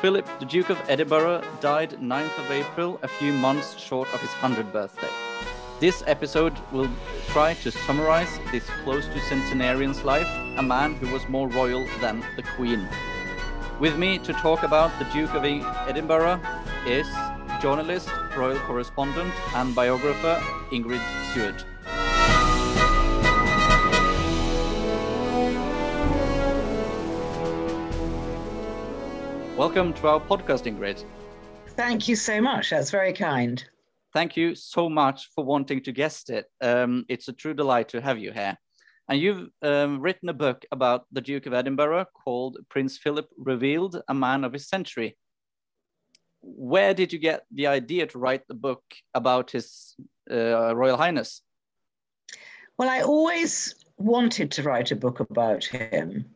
Philip, 0.00 0.28
the 0.38 0.46
Duke 0.46 0.70
of 0.70 0.78
Edinburgh, 0.88 1.42
died 1.60 1.90
9th 2.00 2.38
of 2.38 2.50
April, 2.52 3.00
a 3.02 3.08
few 3.08 3.32
months 3.32 3.76
short 3.76 4.08
of 4.14 4.20
his 4.20 4.30
100th 4.30 4.72
birthday. 4.72 5.08
This 5.80 6.04
episode 6.06 6.56
will 6.70 6.88
try 7.26 7.54
to 7.54 7.72
summarize 7.72 8.38
this 8.52 8.64
close 8.84 9.06
to 9.06 9.20
centenarian's 9.22 10.04
life, 10.04 10.28
a 10.56 10.62
man 10.62 10.94
who 10.94 11.12
was 11.12 11.28
more 11.28 11.48
royal 11.48 11.84
than 12.00 12.24
the 12.36 12.44
Queen. 12.44 12.88
With 13.80 13.98
me 13.98 14.18
to 14.18 14.32
talk 14.34 14.62
about 14.62 14.96
the 15.00 15.04
Duke 15.06 15.34
of 15.34 15.44
Edinburgh 15.44 16.40
is 16.86 17.08
journalist, 17.60 18.08
royal 18.36 18.58
correspondent, 18.60 19.34
and 19.56 19.74
biographer 19.74 20.40
Ingrid 20.70 21.02
Seward. 21.34 21.64
Welcome 29.58 29.92
to 29.94 30.06
our 30.06 30.20
podcast, 30.20 30.72
Ingrid. 30.72 31.04
Thank 31.70 32.06
you 32.06 32.14
so 32.14 32.40
much. 32.40 32.70
That's 32.70 32.92
very 32.92 33.12
kind. 33.12 33.64
Thank 34.14 34.36
you 34.36 34.54
so 34.54 34.88
much 34.88 35.30
for 35.34 35.44
wanting 35.44 35.82
to 35.82 35.90
guest 35.90 36.30
it. 36.30 36.46
Um, 36.60 37.04
it's 37.08 37.26
a 37.26 37.32
true 37.32 37.54
delight 37.54 37.88
to 37.88 38.00
have 38.00 38.20
you 38.20 38.30
here. 38.30 38.56
And 39.08 39.20
you've 39.20 39.48
um, 39.62 40.00
written 40.00 40.28
a 40.28 40.32
book 40.32 40.64
about 40.70 41.06
the 41.10 41.20
Duke 41.20 41.46
of 41.46 41.54
Edinburgh 41.54 42.06
called 42.14 42.58
Prince 42.68 42.98
Philip 42.98 43.28
Revealed, 43.36 44.00
a 44.06 44.14
Man 44.14 44.44
of 44.44 44.52
His 44.52 44.68
Century. 44.68 45.18
Where 46.40 46.94
did 46.94 47.12
you 47.12 47.18
get 47.18 47.42
the 47.50 47.66
idea 47.66 48.06
to 48.06 48.18
write 48.18 48.46
the 48.46 48.54
book 48.54 48.84
about 49.12 49.50
His 49.50 49.96
uh, 50.30 50.76
Royal 50.76 50.96
Highness? 50.96 51.42
Well, 52.78 52.88
I 52.88 53.00
always 53.00 53.74
wanted 53.96 54.52
to 54.52 54.62
write 54.62 54.92
a 54.92 54.96
book 54.96 55.18
about 55.18 55.64
him. 55.64 56.26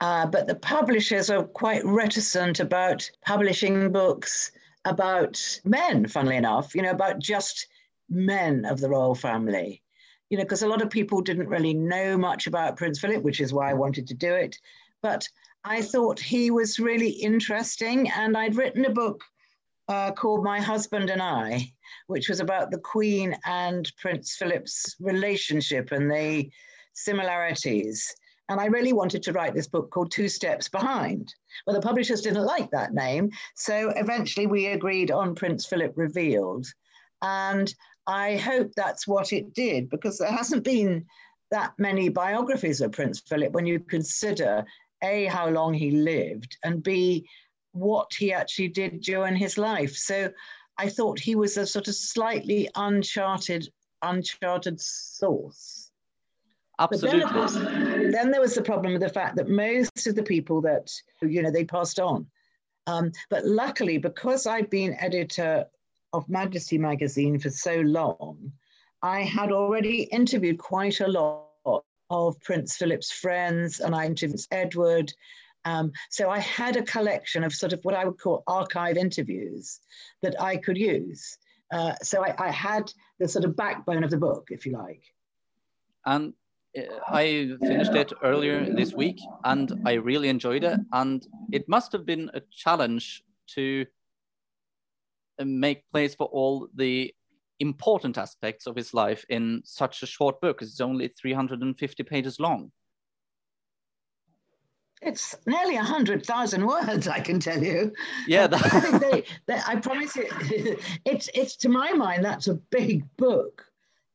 Uh, 0.00 0.26
but 0.26 0.46
the 0.46 0.54
publishers 0.54 1.28
are 1.28 1.44
quite 1.44 1.84
reticent 1.84 2.60
about 2.60 3.10
publishing 3.24 3.92
books 3.92 4.50
about 4.86 5.60
men, 5.64 6.06
funnily 6.06 6.36
enough, 6.36 6.74
you 6.74 6.82
know, 6.82 6.90
about 6.90 7.18
just 7.18 7.66
men 8.08 8.64
of 8.64 8.80
the 8.80 8.88
royal 8.88 9.14
family. 9.14 9.82
You 10.30 10.38
know, 10.38 10.44
because 10.44 10.62
a 10.62 10.68
lot 10.68 10.80
of 10.80 10.90
people 10.90 11.20
didn't 11.20 11.48
really 11.48 11.74
know 11.74 12.16
much 12.16 12.46
about 12.46 12.76
Prince 12.76 13.00
Philip, 13.00 13.22
which 13.22 13.40
is 13.40 13.52
why 13.52 13.70
I 13.70 13.74
wanted 13.74 14.06
to 14.08 14.14
do 14.14 14.32
it. 14.32 14.56
But 15.02 15.28
I 15.64 15.82
thought 15.82 16.18
he 16.18 16.50
was 16.50 16.78
really 16.78 17.10
interesting, 17.10 18.10
and 18.10 18.36
I'd 18.36 18.56
written 18.56 18.86
a 18.86 18.90
book 18.90 19.22
uh, 19.88 20.12
called 20.12 20.44
My 20.44 20.60
Husband 20.60 21.10
and 21.10 21.20
I, 21.20 21.72
which 22.06 22.28
was 22.28 22.40
about 22.40 22.70
the 22.70 22.78
Queen 22.78 23.36
and 23.44 23.90
Prince 23.98 24.36
Philip's 24.36 24.96
relationship 25.00 25.90
and 25.92 26.10
the 26.10 26.50
similarities. 26.94 28.14
And 28.50 28.60
I 28.60 28.66
really 28.66 28.92
wanted 28.92 29.22
to 29.22 29.32
write 29.32 29.54
this 29.54 29.68
book 29.68 29.90
called 29.92 30.10
Two 30.10 30.28
Steps 30.28 30.68
Behind. 30.68 31.32
Well, 31.66 31.76
the 31.76 31.86
publishers 31.86 32.20
didn't 32.20 32.44
like 32.44 32.68
that 32.72 32.92
name. 32.92 33.30
So 33.54 33.90
eventually 33.90 34.48
we 34.48 34.66
agreed 34.66 35.12
on 35.12 35.36
Prince 35.36 35.64
Philip 35.66 35.92
Revealed. 35.94 36.66
And 37.22 37.72
I 38.08 38.36
hope 38.36 38.72
that's 38.74 39.06
what 39.06 39.32
it 39.32 39.54
did 39.54 39.88
because 39.88 40.18
there 40.18 40.32
hasn't 40.32 40.64
been 40.64 41.06
that 41.52 41.74
many 41.78 42.08
biographies 42.08 42.80
of 42.80 42.90
Prince 42.90 43.20
Philip 43.20 43.52
when 43.52 43.66
you 43.66 43.78
consider 43.78 44.64
A, 45.04 45.26
how 45.26 45.48
long 45.48 45.72
he 45.72 45.92
lived, 45.92 46.56
and 46.64 46.82
B, 46.82 47.28
what 47.70 48.10
he 48.18 48.32
actually 48.32 48.68
did 48.68 49.00
during 49.02 49.36
his 49.36 49.58
life. 49.58 49.94
So 49.94 50.28
I 50.76 50.88
thought 50.88 51.20
he 51.20 51.36
was 51.36 51.56
a 51.56 51.64
sort 51.64 51.86
of 51.86 51.94
slightly 51.94 52.68
uncharted, 52.74 53.68
uncharted 54.02 54.80
source. 54.80 55.89
Absolutely. 56.80 57.20
Then, 57.20 57.28
course, 57.28 57.54
then, 57.54 58.30
there 58.30 58.40
was 58.40 58.54
the 58.54 58.62
problem 58.62 58.94
of 58.94 59.00
the 59.00 59.08
fact 59.08 59.36
that 59.36 59.48
most 59.48 60.06
of 60.06 60.14
the 60.14 60.22
people 60.22 60.62
that, 60.62 60.90
you 61.22 61.42
know, 61.42 61.50
they 61.50 61.64
passed 61.64 62.00
on. 62.00 62.26
Um, 62.86 63.12
but 63.28 63.44
luckily, 63.44 63.98
because 63.98 64.46
I'd 64.46 64.70
been 64.70 64.96
editor 64.98 65.66
of 66.12 66.28
Majesty 66.28 66.78
magazine 66.78 67.38
for 67.38 67.50
so 67.50 67.76
long, 67.80 68.52
I 69.02 69.22
had 69.22 69.52
already 69.52 70.04
interviewed 70.04 70.58
quite 70.58 71.00
a 71.00 71.08
lot 71.08 71.44
of 72.10 72.40
Prince 72.40 72.76
Philip's 72.76 73.12
friends, 73.12 73.80
and 73.80 73.94
I 73.94 74.06
interviewed 74.06 74.40
Edward. 74.50 75.12
Um, 75.64 75.92
so 76.08 76.30
I 76.30 76.38
had 76.38 76.76
a 76.76 76.82
collection 76.82 77.44
of 77.44 77.52
sort 77.52 77.72
of 77.72 77.80
what 77.84 77.94
I 77.94 78.04
would 78.04 78.18
call 78.18 78.42
archive 78.46 78.96
interviews 78.96 79.80
that 80.22 80.40
I 80.40 80.56
could 80.56 80.78
use. 80.78 81.36
Uh, 81.70 81.94
so 82.02 82.24
I, 82.24 82.34
I, 82.38 82.50
had 82.50 82.92
the 83.20 83.28
sort 83.28 83.44
of 83.44 83.54
backbone 83.54 84.02
of 84.02 84.10
the 84.10 84.16
book, 84.16 84.48
if 84.50 84.66
you 84.66 84.72
like. 84.72 85.02
And 86.04 86.32
I 86.76 87.50
finished 87.60 87.94
it 87.94 88.12
earlier 88.22 88.64
this 88.72 88.92
week 88.92 89.18
and 89.44 89.72
I 89.84 89.94
really 89.94 90.28
enjoyed 90.28 90.64
it. 90.64 90.78
And 90.92 91.26
it 91.52 91.68
must 91.68 91.92
have 91.92 92.06
been 92.06 92.30
a 92.34 92.40
challenge 92.52 93.22
to 93.54 93.86
uh, 95.38 95.44
make 95.44 95.90
place 95.90 96.14
for 96.14 96.26
all 96.26 96.68
the 96.74 97.12
important 97.58 98.18
aspects 98.18 98.66
of 98.66 98.76
his 98.76 98.94
life 98.94 99.24
in 99.28 99.62
such 99.64 100.02
a 100.02 100.06
short 100.06 100.40
book. 100.40 100.62
It's 100.62 100.80
only 100.80 101.08
350 101.08 102.02
pages 102.04 102.38
long. 102.38 102.70
It's 105.02 105.34
nearly 105.46 105.76
100,000 105.76 106.66
words, 106.66 107.08
I 107.08 107.20
can 107.20 107.40
tell 107.40 107.62
you. 107.62 107.92
Yeah. 108.28 108.46
That... 108.46 108.64
I, 108.64 108.80
think 108.80 109.00
they, 109.00 109.24
they, 109.46 109.60
I 109.66 109.76
promise 109.76 110.14
you, 110.14 110.28
it's, 111.04 111.30
it's 111.34 111.56
to 111.56 111.68
my 111.68 111.92
mind, 111.92 112.24
that's 112.24 112.48
a 112.48 112.54
big 112.54 113.04
book. 113.16 113.69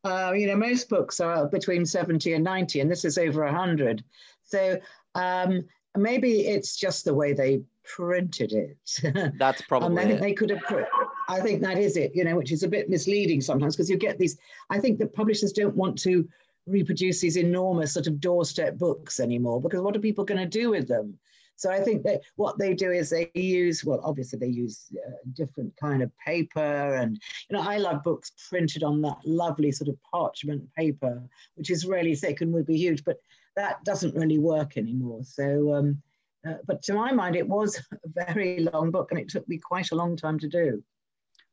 Uh, 0.05 0.33
you 0.33 0.45
know, 0.45 0.55
most 0.55 0.87
books 0.87 1.19
are 1.19 1.47
between 1.47 1.83
70 1.83 2.33
and 2.33 2.43
90, 2.43 2.79
and 2.79 2.91
this 2.91 3.03
is 3.05 3.17
over 3.17 3.43
100. 3.43 4.03
So 4.43 4.79
um, 5.15 5.65
maybe 5.97 6.41
it's 6.41 6.75
just 6.75 7.05
the 7.05 7.13
way 7.13 7.33
they 7.33 7.63
printed 7.83 8.53
it. 8.53 9.33
That's 9.39 9.63
probably. 9.63 10.03
I 10.03 10.05
think 10.05 10.21
they 10.21 10.33
could 10.33 10.51
have. 10.51 10.61
Put, 10.61 10.85
I 11.27 11.39
think 11.39 11.61
that 11.63 11.79
is 11.79 11.97
it. 11.97 12.11
You 12.13 12.23
know, 12.23 12.35
which 12.35 12.51
is 12.51 12.61
a 12.61 12.67
bit 12.67 12.87
misleading 12.87 13.41
sometimes 13.41 13.75
because 13.75 13.89
you 13.89 13.97
get 13.97 14.19
these. 14.19 14.37
I 14.69 14.79
think 14.79 14.99
that 14.99 15.13
publishers 15.13 15.51
don't 15.51 15.75
want 15.75 15.97
to 15.99 16.27
reproduce 16.67 17.19
these 17.19 17.37
enormous 17.37 17.93
sort 17.93 18.05
of 18.07 18.19
doorstep 18.19 18.77
books 18.77 19.19
anymore 19.19 19.61
because 19.61 19.81
what 19.81 19.95
are 19.95 19.99
people 19.99 20.23
going 20.23 20.41
to 20.41 20.45
do 20.45 20.69
with 20.69 20.87
them? 20.87 21.17
So 21.57 21.71
I 21.71 21.79
think 21.79 22.03
that 22.03 22.21
what 22.35 22.57
they 22.57 22.73
do 22.73 22.91
is 22.91 23.09
they 23.09 23.31
use, 23.33 23.83
well, 23.85 24.01
obviously 24.03 24.39
they 24.39 24.47
use 24.47 24.91
uh, 25.07 25.11
different 25.33 25.75
kind 25.77 26.03
of 26.03 26.11
paper, 26.17 26.95
and 26.95 27.19
you 27.49 27.57
know 27.57 27.63
I 27.63 27.77
love 27.77 28.03
books 28.03 28.31
printed 28.49 28.83
on 28.83 29.01
that 29.01 29.17
lovely 29.25 29.71
sort 29.71 29.89
of 29.89 29.97
parchment 30.11 30.63
paper, 30.73 31.21
which 31.55 31.69
is 31.69 31.85
really 31.85 32.15
thick 32.15 32.41
and 32.41 32.53
would 32.53 32.65
be 32.65 32.77
huge, 32.77 33.03
but 33.03 33.17
that 33.55 33.83
doesn't 33.85 34.15
really 34.15 34.37
work 34.37 34.77
anymore. 34.77 35.21
So, 35.23 35.73
um, 35.73 36.01
uh, 36.47 36.55
but 36.67 36.81
to 36.83 36.93
my 36.93 37.11
mind, 37.11 37.35
it 37.37 37.47
was 37.47 37.81
a 37.91 38.25
very 38.25 38.59
long 38.59 38.91
book, 38.91 39.11
and 39.11 39.19
it 39.19 39.29
took 39.29 39.47
me 39.47 39.57
quite 39.57 39.91
a 39.91 39.95
long 39.95 40.17
time 40.17 40.39
to 40.39 40.49
do. 40.49 40.83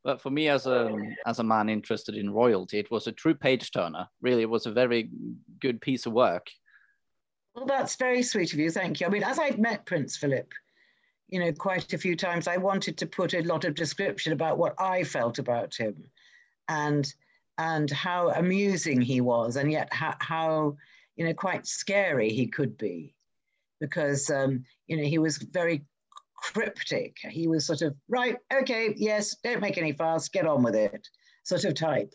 But 0.04 0.20
for 0.20 0.30
me, 0.30 0.48
as 0.48 0.66
a 0.66 0.96
as 1.26 1.38
a 1.38 1.44
man 1.44 1.68
interested 1.68 2.16
in 2.16 2.28
royalty, 2.28 2.80
it 2.80 2.90
was 2.90 3.06
a 3.06 3.12
true 3.12 3.34
page 3.34 3.70
turner. 3.70 4.08
Really, 4.20 4.42
it 4.42 4.50
was 4.50 4.66
a 4.66 4.72
very 4.72 5.10
good 5.60 5.80
piece 5.80 6.06
of 6.06 6.12
work. 6.12 6.48
Well, 7.54 7.66
that's 7.66 7.96
very 7.96 8.22
sweet 8.22 8.52
of 8.52 8.58
you. 8.58 8.70
Thank 8.70 9.00
you. 9.00 9.06
I 9.06 9.10
mean, 9.10 9.22
as 9.24 9.38
I'd 9.38 9.58
met 9.58 9.84
Prince 9.86 10.16
Philip, 10.16 10.52
you 11.28 11.40
know, 11.40 11.52
quite 11.52 11.92
a 11.92 11.98
few 11.98 12.16
times, 12.16 12.48
I 12.48 12.56
wanted 12.56 12.98
to 12.98 13.06
put 13.06 13.34
a 13.34 13.42
lot 13.42 13.64
of 13.64 13.74
description 13.74 14.32
about 14.32 14.58
what 14.58 14.74
I 14.78 15.04
felt 15.04 15.38
about 15.38 15.74
him 15.74 16.04
and 16.68 17.12
and 17.58 17.90
how 17.90 18.30
amusing 18.30 19.00
he 19.00 19.20
was, 19.20 19.56
and 19.56 19.70
yet 19.70 19.92
how, 19.92 20.14
how 20.18 20.76
you 21.16 21.26
know, 21.26 21.34
quite 21.34 21.66
scary 21.66 22.30
he 22.30 22.46
could 22.46 22.78
be 22.78 23.14
because, 23.80 24.30
um, 24.30 24.64
you 24.86 24.96
know, 24.96 25.04
he 25.04 25.18
was 25.18 25.38
very 25.38 25.84
cryptic. 26.36 27.16
He 27.28 27.48
was 27.48 27.66
sort 27.66 27.82
of, 27.82 27.94
right, 28.08 28.36
okay, 28.52 28.94
yes, 28.96 29.36
don't 29.42 29.60
make 29.60 29.76
any 29.76 29.92
fuss, 29.92 30.28
get 30.28 30.46
on 30.46 30.62
with 30.62 30.74
it, 30.74 31.08
sort 31.42 31.64
of 31.64 31.74
type. 31.74 32.12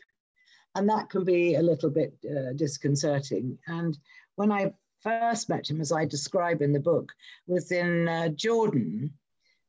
And 0.76 0.90
that 0.90 1.10
can 1.10 1.24
be 1.24 1.56
a 1.56 1.62
little 1.62 1.90
bit 1.90 2.14
uh, 2.26 2.54
disconcerting. 2.56 3.58
And 3.68 3.98
when 4.36 4.52
I 4.52 4.74
first 5.02 5.50
met 5.50 5.70
him, 5.70 5.82
as 5.82 5.92
I 5.92 6.06
describe 6.06 6.62
in 6.62 6.74
the 6.74 6.80
book, 6.80 7.12
was 7.48 7.72
in 7.72 8.08
uh, 8.08 8.30
Jordan. 8.30 9.14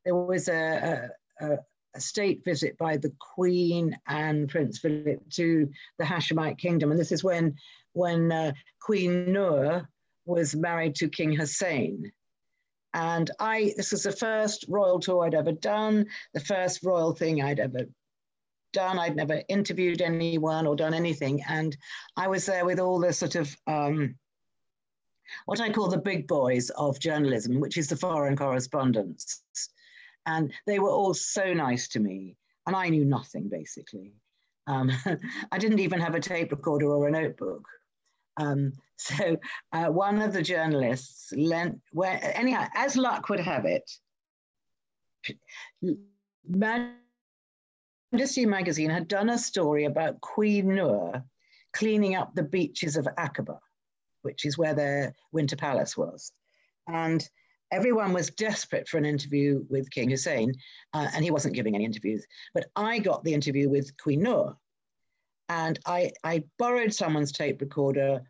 There 0.04 0.14
was 0.14 0.48
a, 0.48 1.10
a, 1.40 1.46
a, 1.94 2.00
state 2.00 2.44
visit 2.44 2.78
by 2.78 2.96
the 2.96 3.12
Queen 3.18 3.96
and 4.06 4.48
Prince 4.48 4.78
Philip 4.78 5.20
to 5.30 5.68
the 5.98 6.04
Hashemite 6.04 6.58
kingdom. 6.58 6.90
And 6.90 7.00
this 7.00 7.10
is 7.10 7.24
when, 7.24 7.56
when 7.92 8.30
uh, 8.30 8.52
Queen 8.80 9.32
Noor 9.32 9.88
was 10.24 10.54
married 10.54 10.94
to 10.96 11.08
King 11.08 11.32
Hussein. 11.32 12.12
And 12.94 13.30
I, 13.40 13.72
this 13.76 13.90
was 13.92 14.04
the 14.04 14.12
first 14.12 14.64
royal 14.68 15.00
tour 15.00 15.24
I'd 15.24 15.34
ever 15.34 15.52
done, 15.52 16.06
the 16.34 16.40
first 16.40 16.84
royal 16.84 17.12
thing 17.14 17.42
I'd 17.42 17.60
ever 17.60 17.86
done. 18.72 18.98
I'd 18.98 19.16
never 19.16 19.42
interviewed 19.48 20.02
anyone 20.02 20.66
or 20.66 20.76
done 20.76 20.94
anything. 20.94 21.42
And 21.48 21.76
I 22.16 22.28
was 22.28 22.46
there 22.46 22.64
with 22.64 22.78
all 22.78 23.00
the 23.00 23.12
sort 23.12 23.34
of 23.34 23.54
um, 23.66 24.14
what 25.46 25.60
I 25.60 25.70
call 25.70 25.88
the 25.88 25.98
big 25.98 26.26
boys 26.26 26.70
of 26.70 26.98
journalism, 27.00 27.60
which 27.60 27.76
is 27.76 27.88
the 27.88 27.96
foreign 27.96 28.36
correspondents. 28.36 29.42
And 30.26 30.52
they 30.66 30.78
were 30.78 30.90
all 30.90 31.14
so 31.14 31.52
nice 31.52 31.88
to 31.88 32.00
me, 32.00 32.36
and 32.66 32.76
I 32.76 32.88
knew 32.88 33.04
nothing 33.04 33.48
basically. 33.48 34.12
Um, 34.66 34.90
I 35.52 35.58
didn't 35.58 35.80
even 35.80 36.00
have 36.00 36.14
a 36.14 36.20
tape 36.20 36.50
recorder 36.50 36.90
or 36.90 37.08
a 37.08 37.10
notebook. 37.10 37.66
Um, 38.36 38.72
so 38.96 39.36
uh, 39.72 39.86
one 39.86 40.20
of 40.20 40.32
the 40.32 40.42
journalists 40.42 41.32
lent, 41.36 41.80
where, 41.92 42.20
anyhow, 42.34 42.66
as 42.74 42.96
luck 42.96 43.28
would 43.28 43.40
have 43.40 43.64
it, 43.64 43.90
Majesty 48.10 48.46
magazine 48.46 48.90
had 48.90 49.08
done 49.08 49.30
a 49.30 49.38
story 49.38 49.84
about 49.84 50.20
Queen 50.20 50.74
Noor 50.74 51.24
cleaning 51.72 52.14
up 52.16 52.34
the 52.34 52.42
beaches 52.42 52.96
of 52.96 53.06
Aqaba, 53.18 53.58
which 54.28 54.44
is 54.44 54.58
where 54.58 54.74
their 54.74 55.14
winter 55.32 55.56
palace 55.56 55.96
was. 55.96 56.32
And 56.86 57.26
everyone 57.72 58.12
was 58.12 58.28
desperate 58.30 58.86
for 58.86 58.98
an 58.98 59.06
interview 59.06 59.64
with 59.70 59.90
King 59.90 60.10
Hussein, 60.10 60.52
uh, 60.92 61.08
and 61.14 61.24
he 61.24 61.30
wasn't 61.30 61.54
giving 61.54 61.74
any 61.74 61.86
interviews. 61.86 62.26
But 62.52 62.66
I 62.76 62.98
got 62.98 63.24
the 63.24 63.32
interview 63.32 63.70
with 63.70 63.96
Queen 63.96 64.22
Noor, 64.22 64.58
And 65.48 65.78
I, 65.86 66.12
I 66.22 66.44
borrowed 66.58 66.92
someone's 66.92 67.32
tape 67.32 67.62
recorder. 67.62 68.20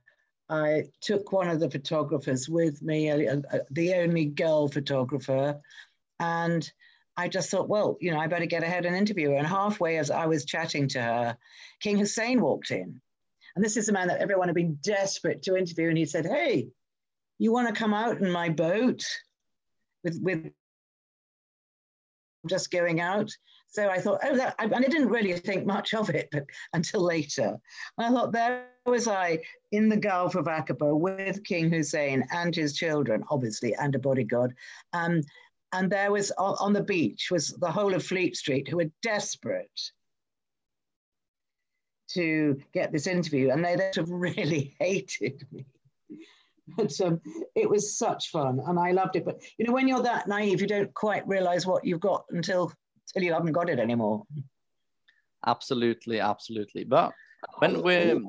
I 0.49 0.85
took 1.01 1.33
one 1.33 1.51
of 1.51 1.59
the 1.59 1.71
photographers 1.71 2.49
with 2.49 2.81
me, 2.81 3.11
uh, 3.11 3.41
uh, 3.53 3.59
the 3.71 3.95
only 3.95 4.27
girl 4.27 4.69
photographer. 4.69 5.61
And 6.21 6.71
I 7.17 7.27
just 7.27 7.51
thought, 7.51 7.69
well, 7.69 7.97
you 8.01 8.13
know, 8.13 8.21
I 8.21 8.29
better 8.29 8.47
get 8.47 8.63
ahead 8.63 8.87
and 8.87 8.95
interview 8.95 9.31
her. 9.31 9.37
And 9.37 9.47
halfway 9.47 9.99
as 9.99 10.11
I 10.11 10.27
was 10.27 10.45
chatting 10.45 10.87
to 10.91 11.03
her, 11.03 11.37
King 11.81 11.99
Hussein 11.99 12.41
walked 12.41 12.71
in. 12.71 13.01
And 13.55 13.65
this 13.65 13.77
is 13.77 13.87
the 13.87 13.93
man 13.93 14.09
that 14.09 14.21
everyone 14.21 14.49
had 14.49 14.55
been 14.55 14.79
desperate 14.83 15.43
to 15.43 15.57
interview. 15.57 15.89
And 15.89 15.99
he 15.99 16.07
said, 16.07 16.27
Hey, 16.27 16.69
you 17.39 17.53
want 17.53 17.69
to 17.69 17.79
come 17.79 17.95
out 17.95 18.21
in 18.21 18.31
my 18.31 18.49
boat 18.49 19.05
with, 20.05 20.19
with 20.23 20.51
just 22.47 22.71
going 22.71 23.01
out? 23.01 23.31
So 23.71 23.89
I 23.89 24.01
thought, 24.01 24.21
oh, 24.25 24.37
that, 24.37 24.55
and 24.59 24.75
I 24.75 24.81
didn't 24.81 25.11
really 25.11 25.35
think 25.35 25.67
much 25.67 25.93
of 25.93 26.09
it 26.11 26.29
but, 26.33 26.45
until 26.73 27.03
later. 27.03 27.59
I 27.99 28.11
thought, 28.11 28.33
there 28.33 28.67
was 28.87 29.07
I 29.07 29.41
in 29.73 29.89
the 29.89 29.97
Gulf 29.97 30.35
of 30.35 30.47
Aqaba 30.47 30.99
with 30.99 31.45
King 31.45 31.71
Hussein 31.71 32.25
and 32.33 32.55
his 32.55 32.75
children, 32.75 33.23
obviously, 33.31 33.75
and 33.75 33.95
a 33.95 33.99
bodyguard. 33.99 34.55
Um, 34.95 35.21
and 35.73 35.93
there 35.93 36.11
was 36.11 36.31
on, 36.33 36.57
on 36.61 36.73
the 36.73 36.83
beach 36.83 37.31
was 37.31 37.49
the 37.61 37.71
whole 37.71 37.93
of 37.93 38.05
Fleet 38.05 38.37
Street 38.37 38.69
who 38.69 38.79
were 38.79 38.91
desperate 39.03 39.81
to 42.15 42.61
get 42.73 42.93
this 42.93 43.07
interview, 43.07 43.51
and 43.51 43.65
they 43.65 43.77
sort 43.77 43.99
of 43.99 44.11
really 44.11 44.75
hated 44.79 45.47
me. 45.53 45.67
But 46.77 47.01
um, 47.01 47.21
it 47.55 47.69
was 47.69 47.97
such 47.97 48.31
fun, 48.31 48.61
and 48.67 48.79
I 48.79 48.93
loved 48.93 49.17
it. 49.17 49.25
But 49.25 49.43
you 49.57 49.67
know, 49.67 49.73
when 49.73 49.89
you're 49.89 50.03
that 50.03 50.29
naive, 50.29 50.61
you 50.61 50.67
don't 50.67 50.93
quite 50.95 51.27
realize 51.27 51.67
what 51.67 51.85
you've 51.85 52.01
got 52.01 52.25
until 52.31 52.73
until 53.15 53.27
you 53.27 53.33
haven't 53.33 53.53
got 53.53 53.71
it 53.71 53.79
anymore. 53.79 54.25
Absolutely, 55.47 56.21
absolutely. 56.21 56.85
But 56.85 57.13
when 57.59 57.83
we 57.83 58.21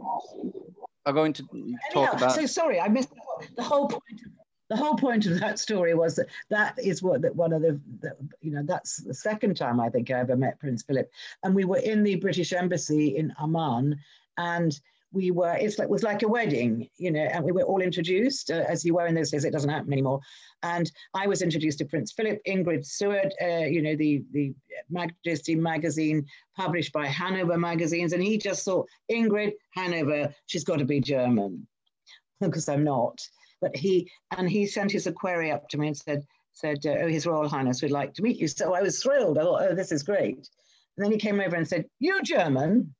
are 1.05 1.13
going 1.13 1.33
to 1.33 1.43
talk 1.91 2.09
Anyhow, 2.09 2.11
about, 2.13 2.31
so 2.35 2.45
sorry, 2.45 2.79
I 2.79 2.87
missed 2.87 3.09
the 3.55 3.63
whole 3.63 3.87
point. 3.87 4.21
Of, 4.25 4.31
the 4.69 4.75
whole 4.75 4.95
point 4.95 5.25
of 5.25 5.39
that 5.39 5.59
story 5.59 5.93
was 5.95 6.15
that 6.15 6.27
that 6.49 6.77
is 6.79 7.01
what 7.01 7.21
that 7.23 7.35
one 7.35 7.51
of 7.51 7.61
the, 7.61 7.79
the, 8.01 8.15
you 8.41 8.51
know 8.51 8.63
that's 8.63 8.97
the 8.97 9.13
second 9.13 9.57
time 9.57 9.79
I 9.79 9.89
think 9.89 10.11
I 10.11 10.19
ever 10.19 10.35
met 10.35 10.59
Prince 10.59 10.83
Philip, 10.83 11.09
and 11.43 11.55
we 11.55 11.65
were 11.65 11.79
in 11.79 12.03
the 12.03 12.15
British 12.15 12.53
Embassy 12.53 13.17
in 13.17 13.33
Amman, 13.39 13.99
and 14.37 14.79
we 15.11 15.31
were 15.31 15.55
it's 15.55 15.79
like 15.79 15.87
it 15.87 15.91
was 15.91 16.03
like 16.03 16.21
a 16.21 16.27
wedding, 16.27 16.87
you 16.97 17.11
know, 17.11 17.23
and 17.23 17.43
we 17.43 17.51
were 17.51 17.63
all 17.63 17.81
introduced 17.81 18.51
uh, 18.51 18.63
as 18.67 18.85
you 18.85 18.93
were 18.93 19.07
in 19.07 19.15
those 19.15 19.31
days. 19.31 19.43
It 19.43 19.51
doesn't 19.51 19.69
happen 19.69 19.91
anymore, 19.91 20.19
and 20.61 20.89
I 21.15 21.25
was 21.25 21.41
introduced 21.41 21.79
to 21.79 21.85
Prince 21.85 22.11
Philip, 22.11 22.39
Ingrid 22.47 22.85
Seward, 22.85 23.33
uh, 23.41 23.65
you 23.65 23.81
know, 23.81 23.95
the 23.95 24.23
the 24.31 24.53
Majesty 24.91 25.55
magazine 25.55 26.25
published 26.55 26.93
by 26.93 27.07
Hanover 27.07 27.57
magazines, 27.57 28.13
and 28.13 28.21
he 28.21 28.37
just 28.37 28.63
thought 28.65 28.87
Ingrid 29.11 29.53
Hanover, 29.71 30.33
she's 30.45 30.63
got 30.63 30.77
to 30.77 30.85
be 30.85 30.99
German, 30.99 31.65
because 32.39 32.69
I'm 32.69 32.83
not 32.83 33.19
but 33.61 33.75
he 33.75 34.09
and 34.37 34.49
he 34.49 34.65
sent 34.65 34.91
his 34.91 35.07
equerry 35.07 35.51
up 35.51 35.67
to 35.69 35.77
me 35.77 35.87
and 35.87 35.97
said 35.97 36.25
said 36.53 36.85
uh, 36.85 36.95
oh 37.01 37.07
his 37.07 37.25
royal 37.25 37.49
highness 37.49 37.81
would 37.81 37.91
like 37.91 38.13
to 38.13 38.21
meet 38.21 38.37
you. 38.37 38.47
So 38.47 38.73
i 38.73 38.81
was 38.81 39.01
thrilled. 39.01 39.37
I 39.37 39.43
thought 39.43 39.61
oh 39.69 39.75
this 39.75 39.91
is 39.91 40.03
great. 40.03 40.35
And 40.35 41.05
then 41.05 41.11
he 41.11 41.17
came 41.17 41.39
over 41.39 41.55
and 41.55 41.67
said 41.67 41.85
you 41.99 42.21
german? 42.23 42.93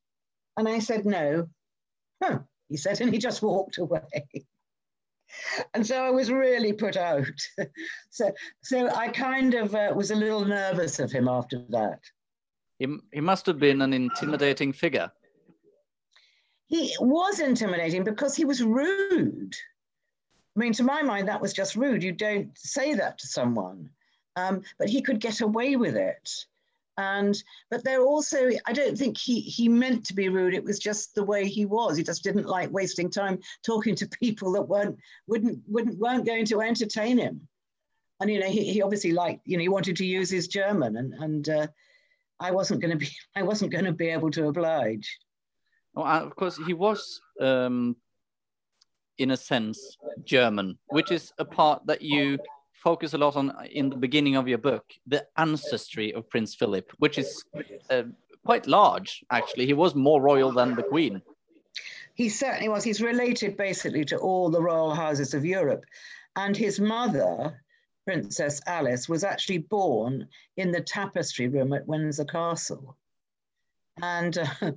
And 0.56 0.68
i 0.68 0.78
said 0.78 1.04
no. 1.04 1.48
Huh. 2.22 2.40
He 2.68 2.76
said 2.76 3.00
and 3.00 3.12
he 3.12 3.18
just 3.18 3.42
walked 3.42 3.78
away. 3.78 4.02
And 5.74 5.86
so 5.86 5.96
i 5.96 6.10
was 6.10 6.28
really 6.30 6.72
put 6.72 6.96
out. 6.96 7.40
So 8.10 8.32
so 8.62 8.88
i 8.90 9.08
kind 9.08 9.54
of 9.54 9.74
uh, 9.74 9.92
was 9.94 10.10
a 10.10 10.16
little 10.16 10.44
nervous 10.44 10.98
of 10.98 11.12
him 11.12 11.28
after 11.28 11.64
that. 11.70 12.00
He, 12.80 12.98
he 13.12 13.20
must 13.20 13.46
have 13.46 13.58
been 13.58 13.82
an 13.82 13.92
intimidating 13.92 14.72
figure. 14.72 15.12
He 16.66 16.96
was 16.98 17.38
intimidating 17.38 18.04
because 18.04 18.34
he 18.34 18.44
was 18.44 18.62
rude 18.62 19.54
I 20.56 20.60
mean, 20.60 20.72
to 20.74 20.82
my 20.82 21.02
mind, 21.02 21.28
that 21.28 21.40
was 21.40 21.52
just 21.52 21.76
rude. 21.76 22.02
You 22.02 22.12
don't 22.12 22.56
say 22.58 22.94
that 22.94 23.18
to 23.18 23.26
someone. 23.26 23.90
Um, 24.36 24.62
but 24.78 24.88
he 24.88 25.02
could 25.02 25.20
get 25.20 25.40
away 25.40 25.76
with 25.76 25.96
it. 25.96 26.30
And 26.96 27.42
but 27.70 27.82
there 27.82 28.02
also, 28.02 28.50
I 28.66 28.72
don't 28.72 28.98
think 28.98 29.16
he 29.16 29.40
he 29.40 29.68
meant 29.68 30.04
to 30.06 30.14
be 30.14 30.28
rude. 30.28 30.54
It 30.54 30.64
was 30.64 30.78
just 30.78 31.14
the 31.14 31.24
way 31.24 31.48
he 31.48 31.64
was. 31.64 31.96
He 31.96 32.02
just 32.02 32.22
didn't 32.22 32.46
like 32.46 32.70
wasting 32.70 33.10
time 33.10 33.38
talking 33.64 33.94
to 33.96 34.08
people 34.08 34.52
that 34.52 34.62
weren't 34.62 34.98
wouldn't 35.26 35.60
wouldn't 35.66 35.98
weren't 35.98 36.26
going 36.26 36.44
to 36.46 36.60
entertain 36.60 37.16
him. 37.16 37.48
And 38.20 38.28
you 38.30 38.38
know, 38.38 38.50
he, 38.50 38.70
he 38.70 38.82
obviously 38.82 39.12
liked, 39.12 39.46
you 39.46 39.56
know, 39.56 39.62
he 39.62 39.70
wanted 39.70 39.96
to 39.96 40.04
use 40.04 40.28
his 40.28 40.46
German, 40.46 40.96
and 40.96 41.14
and 41.14 41.48
uh, 41.48 41.66
I 42.38 42.50
wasn't 42.50 42.82
going 42.82 42.90
to 42.90 42.98
be 42.98 43.08
I 43.34 43.44
wasn't 43.44 43.72
going 43.72 43.86
to 43.86 43.92
be 43.92 44.10
able 44.10 44.30
to 44.32 44.48
oblige. 44.48 45.18
Well, 45.94 46.06
of 46.06 46.36
course, 46.36 46.58
he 46.66 46.74
was 46.74 47.20
um, 47.40 47.96
in 49.20 49.30
a 49.32 49.36
sense, 49.36 49.98
German, 50.24 50.78
which 50.88 51.12
is 51.12 51.32
a 51.38 51.44
part 51.44 51.86
that 51.86 52.00
you 52.00 52.38
focus 52.72 53.12
a 53.12 53.18
lot 53.18 53.36
on 53.36 53.52
in 53.70 53.90
the 53.90 53.96
beginning 53.96 54.34
of 54.36 54.48
your 54.48 54.58
book, 54.58 54.84
the 55.06 55.26
ancestry 55.36 56.12
of 56.14 56.28
Prince 56.30 56.54
Philip, 56.54 56.90
which 56.98 57.18
is 57.18 57.44
uh, 57.90 58.04
quite 58.44 58.66
large, 58.66 59.22
actually. 59.30 59.66
He 59.66 59.74
was 59.74 59.94
more 59.94 60.22
royal 60.22 60.50
than 60.52 60.74
the 60.74 60.82
Queen. 60.82 61.20
He 62.14 62.30
certainly 62.30 62.70
was. 62.70 62.82
He's 62.82 63.02
related 63.02 63.56
basically 63.58 64.04
to 64.06 64.16
all 64.16 64.50
the 64.50 64.62
royal 64.62 64.94
houses 64.94 65.34
of 65.34 65.44
Europe. 65.44 65.84
And 66.36 66.56
his 66.56 66.80
mother, 66.80 67.62
Princess 68.06 68.62
Alice, 68.66 69.08
was 69.08 69.22
actually 69.22 69.58
born 69.58 70.26
in 70.56 70.70
the 70.70 70.80
tapestry 70.80 71.48
room 71.48 71.74
at 71.74 71.86
Windsor 71.86 72.24
Castle. 72.24 72.96
And 74.02 74.38
uh, 74.38 74.46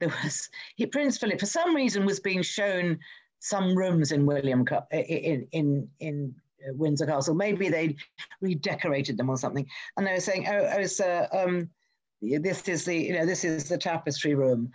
there 0.00 0.12
was 0.22 0.48
he, 0.76 0.86
Prince 0.86 1.18
Philip, 1.18 1.40
for 1.40 1.46
some 1.46 1.74
reason, 1.74 2.06
was 2.06 2.20
being 2.20 2.42
shown 2.42 2.98
some 3.42 3.76
rooms 3.76 4.12
in 4.12 4.24
William 4.24 4.64
in 4.92 5.46
in 5.50 5.88
in 5.98 6.34
uh, 6.64 6.72
Windsor 6.74 7.06
Castle. 7.06 7.34
Maybe 7.34 7.68
they 7.68 7.96
redecorated 8.40 9.16
them 9.16 9.28
or 9.28 9.36
something. 9.36 9.66
And 9.96 10.06
they 10.06 10.12
were 10.12 10.20
saying, 10.20 10.46
"Oh, 10.48 10.70
oh, 10.78 10.86
sir, 10.86 11.28
um, 11.32 11.68
this 12.22 12.68
is 12.68 12.84
the 12.84 12.96
you 12.96 13.12
know 13.12 13.26
this 13.26 13.44
is 13.44 13.68
the 13.68 13.76
tapestry 13.76 14.34
room." 14.34 14.70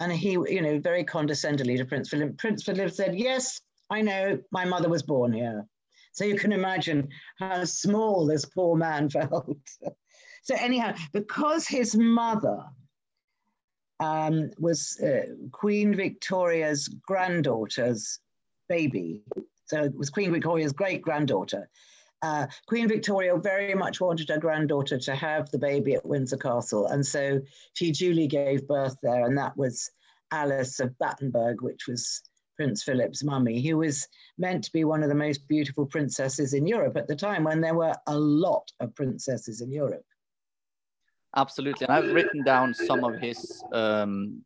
And 0.00 0.12
he, 0.12 0.30
you 0.30 0.62
know, 0.62 0.78
very 0.78 1.02
condescendingly 1.02 1.76
to 1.76 1.84
Prince 1.84 2.08
Philip. 2.08 2.38
Prince 2.38 2.62
Philip 2.62 2.92
said, 2.92 3.18
"Yes, 3.18 3.60
I 3.90 4.00
know. 4.00 4.38
My 4.52 4.64
mother 4.64 4.88
was 4.88 5.02
born 5.02 5.32
here." 5.32 5.66
So 6.12 6.24
you 6.24 6.36
can 6.36 6.52
imagine 6.52 7.08
how 7.38 7.64
small 7.64 8.26
this 8.26 8.44
poor 8.44 8.76
man 8.76 9.10
felt. 9.16 9.58
so 10.42 10.54
anyhow, 10.56 10.94
because 11.12 11.66
his 11.66 11.96
mother 11.96 12.64
um, 14.00 14.50
was 14.58 15.00
uh, 15.00 15.26
Queen 15.52 15.94
Victoria's 15.94 16.88
granddaughter's 16.88 18.20
baby. 18.68 19.22
So 19.66 19.84
it 19.84 19.96
was 19.96 20.10
Queen 20.10 20.32
Victoria's 20.32 20.72
great 20.72 21.02
granddaughter. 21.02 21.68
Uh, 22.22 22.46
Queen 22.66 22.88
Victoria 22.88 23.36
very 23.36 23.74
much 23.74 24.00
wanted 24.00 24.28
her 24.28 24.38
granddaughter 24.38 24.98
to 24.98 25.14
have 25.14 25.50
the 25.50 25.58
baby 25.58 25.94
at 25.94 26.06
Windsor 26.06 26.36
Castle. 26.36 26.86
And 26.86 27.06
so 27.06 27.40
she 27.74 27.92
duly 27.92 28.26
gave 28.26 28.66
birth 28.66 28.96
there. 29.02 29.24
And 29.24 29.38
that 29.38 29.56
was 29.56 29.90
Alice 30.32 30.80
of 30.80 30.98
Battenberg, 30.98 31.62
which 31.62 31.86
was 31.86 32.22
Prince 32.56 32.82
Philip's 32.82 33.22
mummy, 33.22 33.62
who 33.66 33.78
was 33.78 34.06
meant 34.36 34.64
to 34.64 34.72
be 34.72 34.84
one 34.84 35.04
of 35.04 35.08
the 35.08 35.14
most 35.14 35.46
beautiful 35.46 35.86
princesses 35.86 36.54
in 36.54 36.66
Europe 36.66 36.96
at 36.96 37.06
the 37.06 37.14
time 37.14 37.44
when 37.44 37.60
there 37.60 37.74
were 37.74 37.94
a 38.08 38.18
lot 38.18 38.68
of 38.80 38.94
princesses 38.96 39.60
in 39.60 39.70
Europe. 39.70 40.04
Absolutely. 41.38 41.86
And 41.86 41.94
I've 41.96 42.12
written 42.12 42.42
down 42.42 42.74
some 42.74 43.04
of 43.04 43.20
his 43.20 43.62
um, 43.72 44.42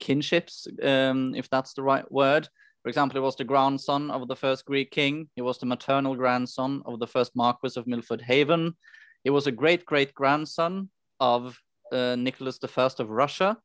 kinships, 0.00 0.66
um, 0.82 1.34
if 1.36 1.48
that's 1.48 1.72
the 1.72 1.82
right 1.82 2.10
word. 2.10 2.48
For 2.82 2.88
example, 2.88 3.20
he 3.20 3.24
was 3.24 3.36
the 3.36 3.44
grandson 3.44 4.10
of 4.10 4.26
the 4.26 4.34
first 4.34 4.64
Greek 4.64 4.90
king. 4.90 5.28
He 5.36 5.42
was 5.42 5.58
the 5.58 5.66
maternal 5.66 6.16
grandson 6.16 6.82
of 6.84 6.98
the 6.98 7.06
first 7.06 7.36
Marquis 7.36 7.78
of 7.78 7.86
Milford 7.86 8.22
Haven. 8.22 8.76
He 9.22 9.30
was 9.30 9.46
a 9.46 9.52
great 9.52 9.86
great 9.86 10.12
grandson 10.14 10.90
of 11.20 11.56
uh, 11.92 12.16
Nicholas 12.16 12.58
I 12.62 12.90
of 12.98 13.08
Russia. 13.08 13.56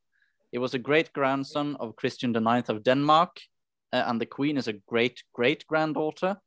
He 0.51 0.59
was 0.59 0.75
a 0.75 0.79
great 0.89 1.11
grandson 1.13 1.77
of 1.79 1.95
Christian 1.95 2.35
IX 2.35 2.69
of 2.69 2.83
Denmark. 2.83 3.41
Uh, 3.91 4.03
and 4.05 4.21
the 4.21 4.25
queen 4.27 4.55
is 4.57 4.67
a 4.67 4.79
great 4.87 5.23
great 5.33 5.65
granddaughter. 5.65 6.37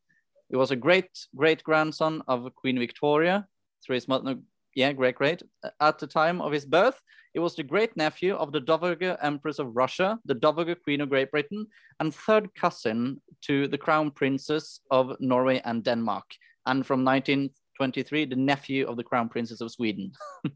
He 0.49 0.57
was 0.57 0.71
a 0.71 0.77
great 0.77 1.11
great 1.35 1.65
grandson 1.65 2.23
of 2.29 2.55
Queen 2.55 2.79
Victoria 2.79 3.49
through 3.83 3.95
his 3.95 4.07
mother, 4.07 4.37
yeah, 4.75 4.93
great, 4.93 5.17
great. 5.17 5.43
Uh, 5.65 5.71
at 5.81 5.99
the 5.99 6.07
time 6.07 6.41
of 6.41 6.53
his 6.53 6.65
birth, 6.65 7.01
he 7.33 7.39
was 7.39 7.55
the 7.55 7.63
great 7.63 7.97
nephew 7.97 8.35
of 8.35 8.53
the 8.53 8.61
Dowager 8.61 9.17
Empress 9.23 9.59
of 9.59 9.77
Russia, 9.77 10.19
the 10.25 10.35
Dowager 10.35 10.75
Queen 10.75 11.01
of 11.01 11.09
Great 11.09 11.31
Britain, 11.31 11.67
and 12.01 12.15
third 12.15 12.55
cousin 12.55 13.21
to 13.43 13.69
the 13.69 13.79
Crown 13.79 14.11
Princes 14.11 14.81
of 14.91 15.17
Norway 15.21 15.61
and 15.65 15.85
Denmark. 15.85 16.25
And 16.67 16.85
from 16.85 17.05
1923, 17.05 18.25
the 18.27 18.37
nephew 18.37 18.87
of 18.87 18.97
the 18.97 19.05
Crown 19.05 19.29
Princess 19.29 19.61
of 19.61 19.71
Sweden. 19.71 20.13